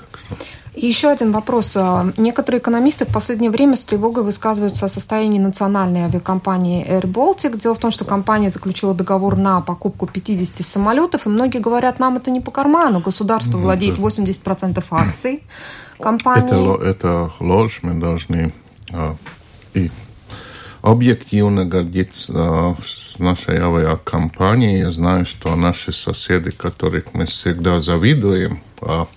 И 0.79 0.87
еще 0.87 1.09
один 1.09 1.33
вопрос. 1.33 1.73
А, 1.75 2.07
некоторые 2.17 2.61
экономисты 2.61 3.05
в 3.05 3.13
последнее 3.13 3.51
время 3.51 3.75
с 3.75 3.81
тревогой 3.81 4.23
высказываются 4.23 4.87
о 4.87 4.89
состоянии 4.89 5.41
национальной 5.41 6.03
авиакомпании 6.03 6.87
Air 6.89 7.03
Baltic. 7.03 7.59
Дело 7.59 7.75
в 7.75 7.79
том, 7.79 7.91
что 7.91 8.05
компания 8.05 8.49
заключила 8.49 8.95
договор 8.95 9.37
на 9.37 9.61
покупку 9.61 10.07
50 10.07 10.65
самолетов, 10.65 11.27
и 11.27 11.31
многие 11.31 11.59
говорят, 11.59 11.99
нам 11.99 12.17
это 12.17 12.31
не 12.31 12.41
по 12.41 12.53
карману. 12.53 13.01
Государство 13.01 13.59
ну, 13.59 13.65
владеет 13.65 13.99
80% 13.99 14.85
акций 14.91 15.43
компании. 16.01 16.77
Это, 16.77 16.85
это 16.85 17.33
ложь, 17.41 17.81
мы 17.83 17.95
должны 17.95 18.53
а, 18.93 19.17
и 19.75 19.91
объективно 20.83 21.65
гордиться 21.65 22.77
с 22.87 23.19
нашей 23.19 23.59
авиакомпанией. 23.59 24.79
Я 24.79 24.93
знаю, 24.93 25.27
что 25.27 25.57
наши 25.57 25.91
соседи, 25.91 26.53
которых 26.53 27.15
мы 27.15 27.27
всегда 27.27 27.81
завидуем, 27.81 28.63
а, 28.81 29.09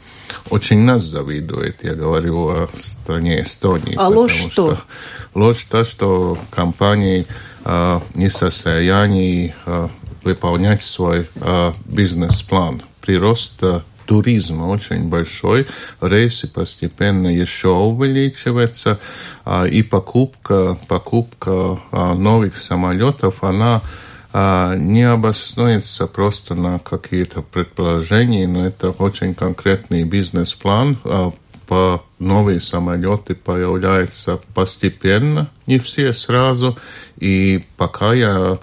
очень 0.50 0.82
нас 0.82 1.04
завидуют. 1.04 1.84
Я 1.84 1.96
говорю 1.96 2.50
о 2.50 2.70
стране 2.82 3.44
Эстонии. 3.44 3.96
А 3.98 4.08
ложь 4.08 4.34
что? 4.34 4.50
что? 4.50 4.78
Ложь 5.34 5.66
то, 5.70 5.84
что 5.84 6.38
компании 6.50 7.26
а, 7.64 8.02
не 8.14 8.30
в 8.30 8.34
состоянии 8.34 9.56
а, 9.66 9.90
выполнять 10.24 10.84
свой 10.84 11.28
бизнес-план. 11.86 12.84
Прирост 13.02 13.64
туризма 14.06 14.66
очень 14.66 15.10
большой, 15.10 15.68
рейсы 16.00 16.48
постепенно 16.48 17.28
еще 17.28 17.70
увеличиваются, 17.70 19.00
и 19.68 19.82
покупка, 19.82 20.78
покупка 20.88 21.80
новых 21.92 22.58
самолетов, 22.58 23.44
она 23.44 23.82
не 24.34 25.04
обоснуется 25.04 26.08
просто 26.08 26.56
на 26.56 26.80
какие-то 26.80 27.42
предположения, 27.42 28.48
но 28.48 28.66
это 28.66 28.92
очень 28.92 29.36
конкретный 29.36 30.04
бизнес-план. 30.04 30.98
По 31.68 32.04
новые 32.20 32.60
самолеты 32.62 33.36
появляются 33.36 34.40
постепенно, 34.54 35.50
не 35.68 35.80
все 35.80 36.14
сразу. 36.14 36.78
И 37.18 37.66
пока 37.78 38.14
я 38.14 38.60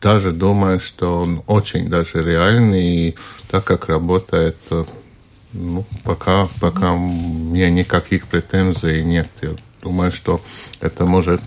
даже 0.00 0.32
думаю, 0.32 0.80
что 0.80 1.20
он 1.22 1.42
очень 1.46 1.88
даже 1.88 2.22
реальный, 2.22 3.08
и 3.08 3.16
так 3.50 3.64
как 3.64 3.88
работает, 3.88 4.56
ну, 5.52 5.84
пока, 6.04 6.48
пока 6.60 6.92
у 6.92 6.98
меня 6.98 7.70
никаких 7.70 8.26
претензий 8.26 9.02
нет. 9.02 9.28
Я 9.42 9.50
думаю, 9.82 10.12
что 10.12 10.40
это 10.80 11.04
может... 11.04 11.42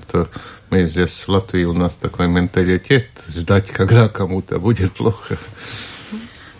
Мы 0.71 0.87
здесь 0.87 1.11
в 1.11 1.27
Латвии, 1.27 1.65
у 1.65 1.73
нас 1.73 1.95
такой 1.95 2.29
менталитет, 2.29 3.09
ждать, 3.27 3.67
когда 3.67 4.07
кому-то 4.07 4.57
будет 4.57 4.93
плохо. 4.93 5.37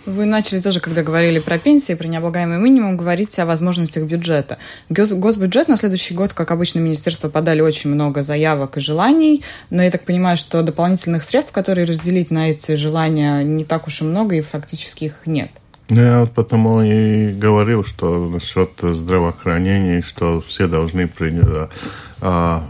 Вы 0.04 0.26
начали 0.26 0.60
тоже, 0.60 0.80
когда 0.80 1.02
говорили 1.02 1.38
про 1.38 1.56
пенсии, 1.56 1.94
про 1.94 2.06
необлагаемый 2.08 2.58
минимум, 2.58 2.98
говорить 2.98 3.38
о 3.38 3.46
возможностях 3.46 4.04
бюджета. 4.04 4.58
Госбюджет 4.90 5.68
на 5.68 5.78
следующий 5.78 6.12
год, 6.12 6.34
как 6.34 6.50
обычно, 6.50 6.80
министерство 6.80 7.30
подали 7.30 7.62
очень 7.62 7.88
много 7.88 8.22
заявок 8.22 8.76
и 8.76 8.80
желаний, 8.80 9.44
но 9.70 9.82
я 9.82 9.90
так 9.90 10.04
понимаю, 10.04 10.36
что 10.36 10.62
дополнительных 10.62 11.24
средств, 11.24 11.52
которые 11.52 11.86
разделить 11.86 12.30
на 12.30 12.50
эти 12.50 12.74
желания, 12.74 13.42
не 13.42 13.64
так 13.64 13.86
уж 13.86 14.02
и 14.02 14.04
много, 14.04 14.34
и 14.34 14.42
фактически 14.42 15.04
их 15.04 15.22
нет. 15.24 15.50
Ну, 15.88 16.02
я 16.02 16.20
вот 16.20 16.32
потому 16.32 16.82
и 16.82 17.32
говорил, 17.32 17.82
что 17.82 18.28
насчет 18.28 18.72
здравоохранения, 18.82 20.02
что 20.02 20.42
все 20.46 20.66
должны 20.66 21.08
принять 21.08 21.70
а, 22.20 22.68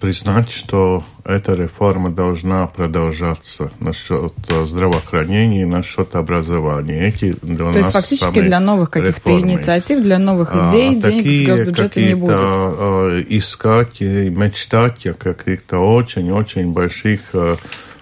признать, 0.00 0.50
что 0.50 1.04
эта 1.24 1.54
реформа 1.54 2.10
должна 2.10 2.66
продолжаться 2.66 3.70
насчет 3.80 4.32
здравоохранения 4.48 5.62
и 5.62 5.64
насчет 5.64 6.14
образования. 6.14 7.08
Эти 7.08 7.34
для 7.42 7.72
То 7.72 7.78
есть 7.78 7.92
фактически 7.92 8.40
для 8.40 8.60
новых 8.60 8.90
каких-то 8.90 9.38
инициатив, 9.38 10.02
для 10.02 10.18
новых 10.18 10.50
а, 10.52 10.70
идей 10.70 10.98
а, 10.98 11.02
денег 11.02 11.26
из 11.26 11.46
госбюджета 11.46 12.00
не 12.00 12.14
будет? 12.14 12.36
А, 12.38 13.20
искать 13.28 14.00
и 14.00 14.30
мечтать 14.30 15.06
о 15.06 15.14
каких-то 15.14 15.78
очень-очень 15.78 16.72
больших 16.72 17.20
а, 17.34 17.56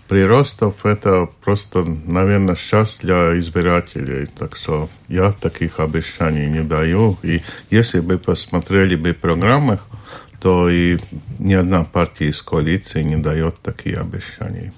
приростов 0.09 0.87
это 0.87 1.29
просто, 1.45 1.85
наверное, 1.85 2.55
сейчас 2.55 2.99
для 2.99 3.39
избирателей. 3.39 4.27
Так 4.39 4.57
что 4.57 4.89
я 5.09 5.33
таких 5.33 5.81
обещаний 5.81 6.47
не 6.47 6.61
даю. 6.61 7.17
И 7.23 7.43
если 7.71 8.01
бы 8.01 8.19
посмотрели 8.19 8.95
бы 8.95 9.13
программы, 9.13 9.79
то 10.41 10.69
и 10.69 10.99
ни 11.39 11.55
одна 11.55 11.85
партия 11.85 12.29
из 12.29 12.41
коалиции 12.43 13.03
не 13.03 13.17
дает 13.17 13.61
такие 13.61 13.99
обещания 13.99 14.73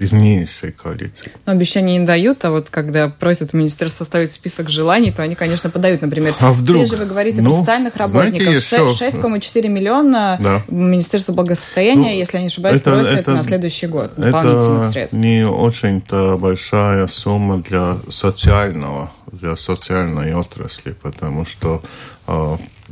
из 0.00 0.12
нынешней 0.12 0.72
коалиции. 0.72 1.30
Но 1.44 1.52
обещания 1.52 1.98
не 1.98 2.06
дают, 2.06 2.42
а 2.46 2.50
вот 2.50 2.70
когда 2.70 3.10
просят 3.10 3.52
министерство 3.52 4.04
составить 4.04 4.32
список 4.32 4.70
желаний, 4.70 5.12
то 5.12 5.22
они, 5.22 5.34
конечно, 5.34 5.68
подают, 5.68 6.00
например. 6.00 6.34
А 6.40 6.52
вдруг? 6.52 6.86
Здесь 6.86 6.90
же 6.90 7.04
вы 7.04 7.04
говорите 7.04 7.42
ну, 7.42 7.60
социальных 7.60 7.96
работников. 7.96 8.54
6,4 8.54 9.68
миллиона 9.68 10.38
да. 10.40 10.62
Министерство 10.68 11.34
благосостояния, 11.34 12.12
ну, 12.12 12.18
если 12.18 12.38
я 12.38 12.40
не 12.40 12.46
ошибаюсь, 12.46 12.78
это, 12.78 12.90
просит 12.90 13.12
это, 13.12 13.30
на 13.32 13.42
следующий 13.42 13.88
год 13.88 14.12
дополнительных 14.16 14.82
это 14.84 14.92
средств. 14.92 15.16
не 15.16 15.46
очень-то 15.46 16.38
большая 16.38 17.06
сумма 17.06 17.58
для 17.58 17.98
социального, 18.08 19.12
для 19.30 19.54
социальной 19.54 20.34
отрасли, 20.34 20.92
потому 20.92 21.44
что 21.44 21.82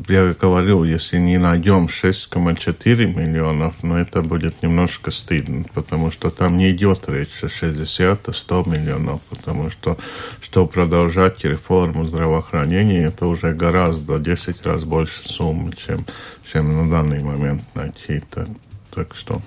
я 0.08 0.34
говорил, 0.34 0.84
если 0.84 1.18
не 1.18 1.38
найдем 1.38 1.86
6,4 1.86 3.06
миллионов, 3.06 3.74
но 3.82 3.98
это 3.98 4.22
будет 4.22 4.62
немножко 4.62 5.10
стыдно, 5.10 5.64
потому 5.74 6.10
что 6.10 6.30
там 6.30 6.56
не 6.56 6.70
идет 6.70 7.08
речь 7.08 7.42
о 7.42 7.48
60, 7.48 8.28
100 8.32 8.64
миллионов, 8.66 9.20
потому 9.30 9.70
что, 9.70 9.98
что 10.40 10.66
продолжать 10.66 11.44
реформу 11.44 12.04
здравоохранения, 12.04 13.06
это 13.06 13.26
уже 13.26 13.52
гораздо 13.52 14.18
10 14.18 14.64
раз 14.64 14.84
больше 14.84 15.28
суммы, 15.28 15.72
чем, 15.74 16.06
чем 16.50 16.76
на 16.76 16.90
данный 16.90 17.22
момент 17.22 17.62
найти. 17.74 18.22
Так, 18.30 18.48
так 18.94 19.14
что... 19.14 19.42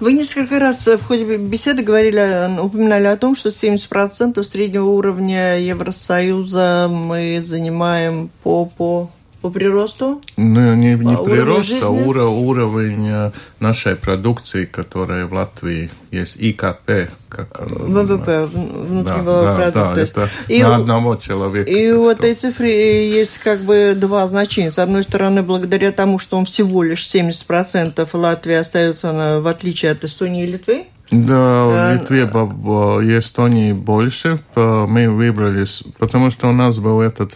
Вы 0.00 0.12
несколько 0.12 0.58
раз 0.58 0.86
в 0.86 1.02
ходе 1.02 1.36
беседы 1.36 1.82
говорили, 1.82 2.60
упоминали 2.60 3.06
о 3.06 3.16
том, 3.16 3.34
что 3.34 3.48
70% 3.50 4.42
среднего 4.42 4.86
уровня 4.86 5.58
Евросоюза 5.58 6.88
мы 6.90 7.42
занимаем 7.44 8.30
по, 8.42 8.66
по 8.66 9.10
по 9.42 9.50
приросту? 9.50 10.20
Ну, 10.36 10.74
не, 10.74 10.94
не 10.94 11.16
по 11.16 11.24
прирост, 11.24 11.82
а 11.82 11.90
уро, 11.90 12.28
уровень 12.30 13.08
э, 13.08 13.32
нашей 13.58 13.96
продукции, 13.96 14.64
которая 14.64 15.26
в 15.26 15.32
Латвии 15.32 15.90
есть, 16.12 16.36
ИКП. 16.38 17.10
Как 17.28 17.60
ВВП, 17.60 18.46
внутреннего 18.46 19.42
да, 19.42 19.54
продукта. 19.56 19.72
Да, 19.94 20.02
это 20.02 20.28
и, 20.48 20.62
на 20.62 20.76
одного 20.76 21.16
человека. 21.16 21.70
И 21.70 21.90
у 21.90 22.08
этой 22.08 22.34
цифры 22.34 22.68
есть 22.68 23.38
как 23.38 23.62
бы 23.62 23.94
два 23.96 24.28
значения. 24.28 24.70
С 24.70 24.78
одной 24.78 25.02
стороны, 25.02 25.42
благодаря 25.42 25.92
тому, 25.92 26.18
что 26.18 26.38
он 26.38 26.44
всего 26.44 26.82
лишь 26.82 27.04
70% 27.06 28.08
Латвии 28.12 28.54
остается 28.54 29.40
в 29.40 29.46
отличие 29.48 29.92
от 29.92 30.04
Эстонии 30.04 30.44
и 30.44 30.46
Литвы, 30.46 30.84
да, 31.12 31.66
в 31.66 31.92
Литве 31.92 32.22
и 32.22 33.18
Эстонии 33.18 33.72
больше. 33.72 34.40
Мы 34.54 35.10
выбрались, 35.10 35.82
потому 35.98 36.30
что 36.30 36.48
у 36.48 36.52
нас 36.52 36.78
был 36.78 37.02
этот 37.02 37.34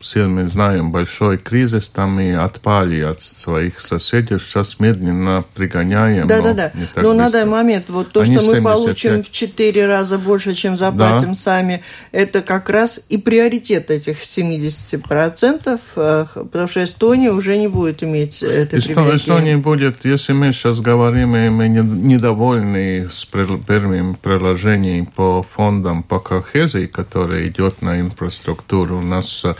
все 0.00 0.26
мы 0.26 0.48
знаем, 0.48 0.92
большой 0.92 1.38
кризис, 1.38 1.88
там 1.88 2.12
мы 2.14 2.34
отпали 2.36 3.00
от 3.00 3.20
своих 3.20 3.80
соседей, 3.80 4.38
сейчас 4.38 4.78
медленно 4.78 5.44
пригоняем. 5.54 6.26
Да, 6.28 6.40
да, 6.40 6.54
да. 6.54 6.72
Но 6.96 7.12
на 7.14 7.30
данный 7.30 7.50
момент 7.50 7.90
вот 7.90 8.12
то, 8.12 8.20
Они 8.20 8.36
что 8.36 8.44
мы 8.46 8.54
75. 8.54 8.62
получим 8.74 9.22
в 9.24 9.30
4 9.30 9.86
раза 9.86 10.18
больше, 10.18 10.54
чем 10.54 10.76
заплатим 10.76 11.30
Да. 11.30 11.34
сами, 11.34 11.82
это 12.12 12.42
как 12.42 12.68
раз 12.70 13.00
и 13.08 13.18
приоритет 13.18 13.90
этих 13.90 14.22
70%, 14.22 15.80
э, 15.96 16.26
потому 16.34 16.68
что 16.68 16.84
Эстония 16.84 17.30
уже 17.32 17.56
не 17.56 17.68
будет 17.68 18.02
иметь 18.02 18.42
это 18.42 18.76
Эсто- 18.78 18.94
привилегии. 18.94 19.16
Эстония 19.16 19.56
будет, 19.56 20.04
если 20.04 20.32
мы 20.32 20.52
сейчас 20.52 20.80
говорим, 20.80 21.34
и 21.36 21.48
мы 21.48 21.68
не- 21.68 21.80
недовольны 21.80 23.08
с 23.10 23.24
первым 23.24 24.14
приложением 24.14 25.06
по 25.06 25.42
фондам 25.42 26.02
по 26.02 26.20
кохезии, 26.20 26.86
который 26.86 27.48
идет 27.48 27.82
на 27.82 28.00
инфраструктуру, 28.00 28.98
у 28.98 29.02
нас 29.02 29.42
э, 29.44 29.54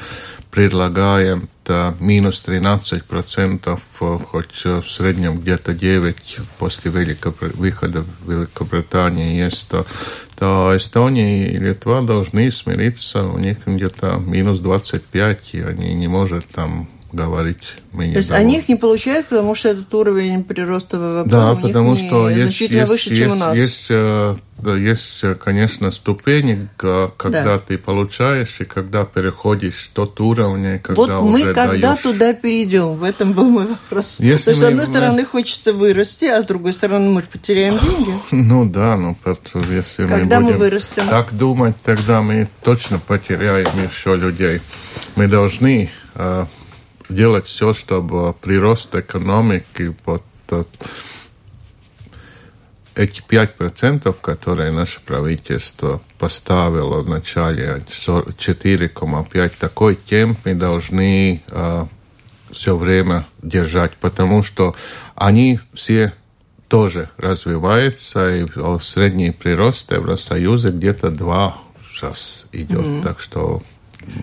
предлагаем 0.51 1.49
э, 1.67 1.93
минус 2.01 2.43
13%, 2.47 3.81
э, 4.01 4.19
хоть 4.25 4.63
э, 4.65 4.81
в 4.81 4.91
среднем 4.91 5.39
где-то 5.39 5.73
9% 5.73 6.43
после 6.59 6.91
Великобр- 6.91 7.57
выхода 7.57 8.05
Великобритании 8.27 9.39
есть, 9.39 9.69
то, 9.69 9.87
то 10.37 10.77
Эстония 10.77 11.51
и 11.51 11.59
Литва 11.59 12.03
должны 12.03 12.51
смириться, 12.51 13.25
у 13.25 13.39
них 13.39 13.67
где-то 13.67 14.17
минус 14.17 14.61
25%, 14.61 15.41
и 15.53 15.61
они 15.61 15.95
не 15.95 16.09
могут 16.09 16.49
там 16.49 16.89
говорить, 17.13 17.77
мы 17.93 18.07
не 18.09 18.13
То 18.13 18.19
есть 18.19 18.31
они 18.31 18.59
их 18.59 18.69
не 18.69 18.77
получают, 18.77 19.29
потому 19.29 19.55
что 19.55 19.71
этот 19.71 19.93
уровень 19.95 20.45
прироста 20.45 20.99
ВВП 20.99 21.31
да, 21.31 21.53
у 21.53 21.55
них 21.55 21.63
потому 21.63 21.95
не- 21.97 22.07
что 22.07 22.29
есть, 22.29 22.41
значительно 22.43 22.81
есть, 22.81 22.91
выше, 22.93 23.09
есть, 23.11 23.23
чем 23.23 23.33
у 23.33 23.35
нас. 23.37 23.57
есть, 23.57 23.87
э, 23.89 24.37
есть, 24.77 25.21
э, 25.25 25.35
конечно, 25.35 25.91
ступени, 25.91 26.69
когда 26.77 27.45
Да. 27.45 27.59
ты 27.59 27.79
получаешь 27.79 28.57
и 28.61 28.65
когда 28.65 29.07
переходишь 29.07 29.91
тот 29.95 30.21
уровень, 30.21 30.81
когда 30.81 30.95
Вот 31.17 31.23
мы 31.31 31.33
уже 31.41 31.55
когда 31.55 31.89
даешь. 31.93 32.01
туда 32.03 32.35
перейдем? 32.35 32.95
В 32.95 33.05
этом 33.05 33.33
был 33.33 33.49
мой 33.49 33.67
вопрос. 33.69 34.21
Если 34.21 34.45
То 34.45 34.51
есть, 34.51 34.61
с 34.61 34.63
мы- 34.65 34.69
одной 34.69 34.85
мы- 34.87 34.93
стороны, 34.93 35.25
хочется 35.25 35.73
вырасти, 35.73 36.27
а 36.27 36.43
с 36.43 36.45
другой 36.45 36.75
стороны, 36.75 37.09
мы 37.11 37.23
потеряем 37.23 37.79
деньги. 37.79 38.13
Ну 38.33 38.67
да, 38.67 38.97
ну 38.99 39.17
пот- 39.25 39.41
если 39.71 40.07
Когда 40.07 40.41
мы 40.41 40.47
будем 40.49 40.59
вырастем? 40.59 41.09
так 41.09 41.33
думать, 41.35 41.75
тогда 41.83 42.21
мы 42.21 42.49
точно 42.63 42.99
потеряем 42.99 43.69
еще 43.83 44.15
людей. 44.17 44.61
Мы 45.17 45.27
должны 45.27 45.91
э, 46.21 46.45
делать 47.09 47.47
все, 47.47 47.73
чтобы 47.73 48.33
прирост 48.35 48.95
экономики 48.95 49.95
вот 50.05 50.23
э, 50.51 50.65
эти 52.95 53.23
5%, 53.23 54.15
которые 54.21 54.73
наше 54.73 55.01
правительство 55.01 56.01
поставило 56.19 57.03
в 57.03 57.09
начале 57.09 57.85
4,5, 57.89 59.53
такой 59.59 59.95
темп 59.95 60.39
мы 60.45 60.55
должны 60.55 61.43
все 62.51 62.77
время 62.77 63.27
держать, 63.43 63.97
потому 63.97 64.43
что 64.43 64.75
они 65.15 65.61
все 65.75 66.15
тоже 66.69 67.11
развиваются, 67.17 68.35
и 68.35 68.47
средний 68.81 69.31
прирост 69.31 69.91
Евросоюза 69.93 70.71
где-то 70.71 71.11
2 71.11 71.59
сейчас 71.91 72.47
идет, 72.53 73.03
так 73.03 73.21
что 73.21 73.63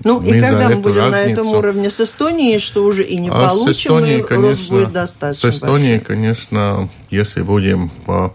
Ну 0.04 0.22
и 0.22 0.34
мы 0.34 0.40
за 0.40 0.48
когда 0.48 0.70
мы 0.70 0.76
будем 0.78 1.12
на 1.12 1.22
этом 1.22 1.46
разницу- 1.46 1.58
уровне 1.58 1.90
с 1.90 2.02
Эстонией, 2.02 2.60
что 2.60 2.84
уже 2.84 3.04
и 3.04 3.18
не 3.18 3.30
а 3.30 3.50
получим, 3.50 3.72
Эстонией, 3.72 4.18
и 4.18 4.22
рост 4.22 4.28
конечно, 4.30 4.76
будет 4.76 4.92
достаточно 4.92 5.52
С 5.52 5.56
Эстонией, 5.56 5.98
большой. 5.98 6.06
конечно, 6.16 6.90
если 7.10 7.42
будем 7.42 7.92
а, 8.08 8.32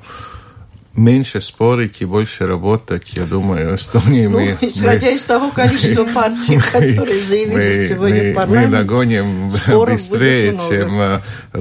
меньше 0.95 1.41
спорить 1.41 1.97
и 2.01 2.05
больше 2.05 2.47
работать, 2.47 3.11
я 3.13 3.25
думаю, 3.25 3.77
Эстонии 3.77 4.27
Ну, 4.27 4.41
мы... 4.41 4.59
исходя 4.61 5.07
мы- 5.09 5.15
из 5.15 5.25
того 5.25 5.51
количества 5.51 6.05
партий, 6.15 6.59
которые 6.59 7.21
заявились 7.23 7.77
мы, 7.77 7.89
сегодня 7.89 8.23
мы- 8.25 8.33
в 8.33 8.35
парламент, 8.35 8.71
мы 8.73 8.79
догоним 8.79 9.49
быстрее, 9.49 10.59
чем 10.69 11.01
э, 11.01 11.21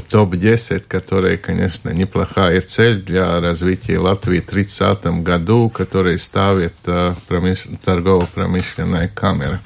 топ-10, 0.10 0.84
которая, 0.88 1.38
конечно, 1.38 1.90
неплохая 1.90 2.62
цель 2.62 3.02
для 3.02 3.40
развития 3.40 4.00
Латвии 4.00 4.40
в 4.40 4.46
30 4.46 5.06
году, 5.24 5.70
который 5.70 6.18
ставит 6.18 6.74
промыш- 6.86 7.78
торгово-промышленная 7.84 9.08
камера. 9.10 9.62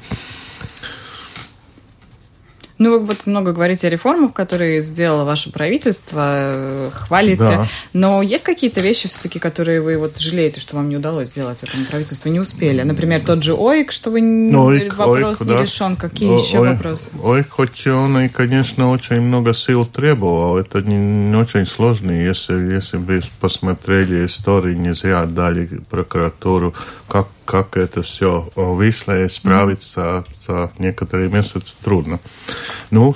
Ну, 2.79 2.99
вы 2.99 3.05
вот 3.05 3.25
много 3.25 3.53
говорите 3.53 3.87
о 3.87 3.89
реформах, 3.89 4.33
которые 4.33 4.81
сделало 4.81 5.23
ваше 5.25 5.51
правительство, 5.51 6.31
э, 6.35 6.89
хвалите. 6.91 7.37
Да. 7.43 7.67
Но 7.93 8.21
есть 8.21 8.43
какие-то 8.43 8.81
вещи 8.81 9.07
все-таки, 9.07 9.39
которые 9.39 9.79
вы 9.81 9.97
вот 9.97 10.17
жалеете, 10.19 10.59
что 10.59 10.75
вам 10.75 10.89
не 10.89 10.97
удалось 10.97 11.27
сделать 11.29 11.61
этому 11.63 11.85
правительству, 11.85 12.29
не 12.29 12.39
успели? 12.39 12.81
Например, 12.81 13.21
тот 13.21 13.43
же 13.43 13.53
ОИК, 13.53 13.91
что 13.91 14.09
вы 14.09 14.21
не- 14.21 14.55
ОИК, 14.55 14.95
вопрос 14.97 15.41
ОИК, 15.41 15.47
не 15.47 15.53
да. 15.55 15.61
решен. 15.61 15.95
Какие 15.95 16.29
О- 16.31 16.35
еще 16.39 16.59
ой- 16.59 16.69
вопросы? 16.69 17.05
Ой, 17.21 17.43
хоть 17.43 17.85
он 17.87 18.19
и, 18.19 18.27
конечно, 18.29 18.89
очень 18.89 19.21
много 19.21 19.53
сил 19.53 19.85
требовал, 19.85 20.57
это 20.57 20.81
не, 20.81 20.95
не 20.95 21.35
очень 21.35 21.67
сложно. 21.67 22.11
Если, 22.11 22.73
если 22.73 22.97
бы 22.97 23.21
посмотрели 23.39 24.25
истории, 24.25 24.73
не 24.73 24.93
зря 24.93 25.21
отдали 25.21 25.69
прокуратуру, 25.89 26.73
как, 27.07 27.27
как 27.45 27.77
это 27.77 28.01
все 28.01 28.49
вышло, 28.55 29.23
и 29.23 29.29
справиться 29.29 30.23
за 30.39 30.71
некоторые 30.77 31.29
месяцы 31.29 31.73
трудно. 31.83 32.19
Ну, 32.91 33.15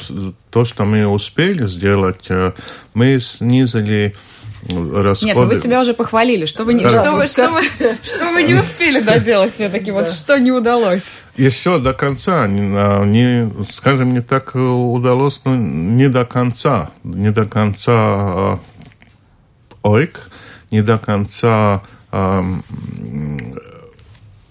то, 0.49 0.65
что 0.65 0.85
мы 0.85 1.07
успели 1.07 1.67
сделать, 1.67 2.25
э, 2.29 2.53
мы 2.93 3.19
снизили 3.19 4.15
расходы. 4.69 5.25
Нет, 5.25 5.35
ну 5.35 5.45
вы 5.45 5.55
себя 5.55 5.81
уже 5.81 5.93
похвалили. 5.93 6.45
Что 6.45 6.63
вы 6.63 6.73
не, 6.73 6.83
Да. 6.83 6.89
что 6.89 7.11
вы, 7.13 7.27
что 7.27 7.49
вы, 7.49 7.61
что 8.03 8.31
вы 8.31 8.43
не 8.43 8.55
успели 8.55 8.99
доделать 8.99 9.53
все-таки? 9.53 9.91
Вот 9.91 10.09
что 10.09 10.39
не 10.39 10.51
удалось? 10.51 11.03
Еще 11.35 11.79
до 11.79 11.93
конца, 11.93 12.47
не, 12.47 12.61
а, 12.75 13.03
не, 13.05 13.49
скажем, 13.71 14.13
не 14.13 14.21
так 14.21 14.55
э, 14.55 14.59
удалось, 14.59 15.41
но 15.45 15.55
не 15.55 16.09
до 16.09 16.25
конца, 16.25 16.91
не 17.03 17.31
до 17.31 17.45
конца 17.45 17.93
а, 17.93 18.59
ОИК, 19.83 20.19
не 20.71 20.81
до 20.81 20.97
конца 20.97 21.83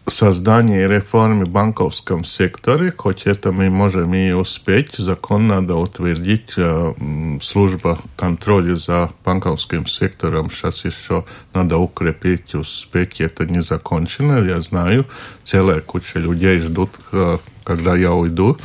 м, 0.06 0.12
создания 0.12 0.86
реформы 0.86 1.44
в 1.44 1.48
банковском 1.48 2.24
секторе, 2.24 2.92
хоть 2.96 3.26
это 3.26 3.52
мы 3.52 3.70
можем 3.70 4.14
и 4.14 4.32
успеть, 4.32 4.94
закон 4.96 5.48
надо 5.48 5.74
утвердить, 5.74 6.54
м, 6.56 7.40
служба 7.42 7.98
контроля 8.16 8.76
за 8.76 9.10
банковским 9.24 9.86
сектором. 9.86 10.50
Сейчас 10.50 10.84
еще 10.84 11.24
надо 11.54 11.78
укрепить, 11.78 12.54
успеть, 12.54 13.20
это 13.20 13.44
не 13.46 13.62
закончено, 13.62 14.44
я 14.44 14.60
знаю, 14.60 15.06
целая 15.44 15.80
куча 15.80 16.18
людей 16.18 16.58
ждут, 16.58 16.90
а, 17.12 17.38
когда 17.64 17.96
я 17.96 18.12
уйду. 18.12 18.58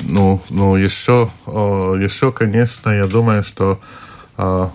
Ну, 0.00 0.42
ну 0.50 0.76
еще, 0.76 1.30
а, 1.46 1.94
еще, 1.94 2.32
конечно, 2.32 2.90
я 2.90 3.06
думаю, 3.06 3.42
что 3.42 3.80
а, 4.36 4.70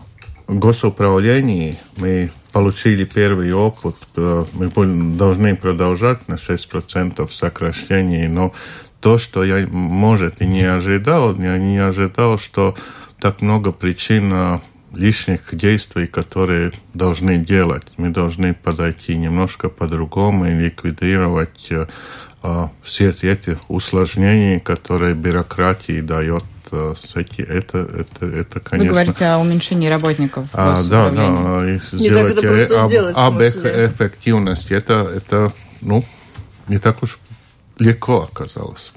госуправлении 0.48 1.78
мы 1.98 2.32
получили 2.52 3.06
первый 3.06 3.52
опыт, 3.54 3.96
мы 4.16 5.16
должны 5.18 5.56
продолжать 5.56 6.28
на 6.28 6.36
6% 6.36 7.32
сокращений, 7.32 8.28
но 8.28 8.54
то, 9.00 9.18
что 9.18 9.44
я, 9.44 9.68
может, 9.68 10.42
и 10.42 10.46
не 10.46 10.64
ожидал, 10.64 11.36
я 11.36 11.58
не 11.58 11.80
ожидал, 11.80 12.38
что 12.38 12.76
так 13.20 13.42
много 13.42 13.72
причин 13.72 14.32
э, 14.34 14.60
лишних 14.94 15.56
действий, 15.56 16.08
которые 16.08 16.74
должны 16.94 17.38
делать. 17.38 17.88
Мы 17.98 18.10
должны 18.10 18.54
подойти 18.54 19.16
немножко 19.16 19.70
по-другому 19.70 20.48
и 20.48 20.52
ликвидировать 20.52 21.72
э, 21.72 21.88
все 22.84 23.10
эти 23.10 23.58
усложнения, 23.68 24.60
которые 24.60 25.16
бюрократии 25.16 26.02
дает. 26.02 26.44
Э, 26.72 26.94
с 26.98 27.16
эти- 27.16 27.42
Это, 27.42 27.80
это, 27.80 28.26
это, 28.26 28.60
Вы 28.60 28.62
конечно... 28.62 28.90
говорите 28.90 29.26
о 29.26 29.38
уменьшении 29.40 29.88
работников 29.88 30.48
А, 30.54 30.82
да, 30.90 31.10
да, 31.10 31.68
и 31.70 31.80
Не 31.96 32.10
так 32.10 32.32
это 32.32 32.40
сделать 32.40 32.68
просто 32.68 32.74
э, 32.76 32.80
об, 32.80 32.90
сделать, 32.90 33.16
об 33.18 33.34
смысле. 33.36 33.88
эффективности. 33.88 34.74
Это, 34.74 34.94
это, 35.16 35.54
ну, 35.82 36.04
не 36.68 36.78
так 36.78 37.04
уж 37.04 37.20
легко 37.78 38.30
оказалось. 38.32 38.92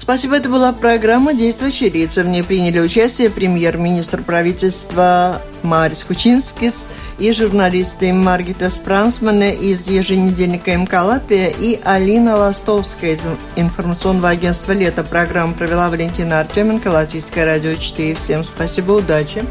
Спасибо, 0.00 0.36
это 0.36 0.48
была 0.48 0.72
программа 0.72 1.34
«Действующие 1.34 1.90
лица». 1.90 2.22
В 2.22 2.26
ней 2.26 2.42
приняли 2.42 2.80
участие 2.80 3.30
премьер-министр 3.30 4.22
правительства 4.22 5.42
Марис 5.62 6.04
Кучинскис 6.04 6.88
и 7.18 7.32
журналисты 7.32 8.12
Маргита 8.12 8.70
Спрансмана 8.70 9.52
из 9.52 9.86
еженедельника 9.86 10.76
МК 10.76 11.02
«Латвия» 11.02 11.50
и 11.50 11.78
Алина 11.84 12.36
Ластовская 12.36 13.14
из 13.14 13.26
информационного 13.56 14.30
агентства 14.30 14.72
«Лето». 14.72 15.04
Программу 15.04 15.54
провела 15.54 15.90
Валентина 15.90 16.40
Артеменко, 16.40 16.88
Латвийское 16.88 17.44
радио 17.44 17.74
4. 17.74 18.14
Всем 18.14 18.44
спасибо, 18.44 18.92
удачи. 18.92 19.44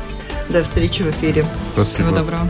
До 0.50 0.64
встречи 0.64 1.04
в 1.04 1.12
эфире. 1.12 1.46
Спасибо. 1.74 2.08
Всего 2.08 2.18
доброго. 2.18 2.50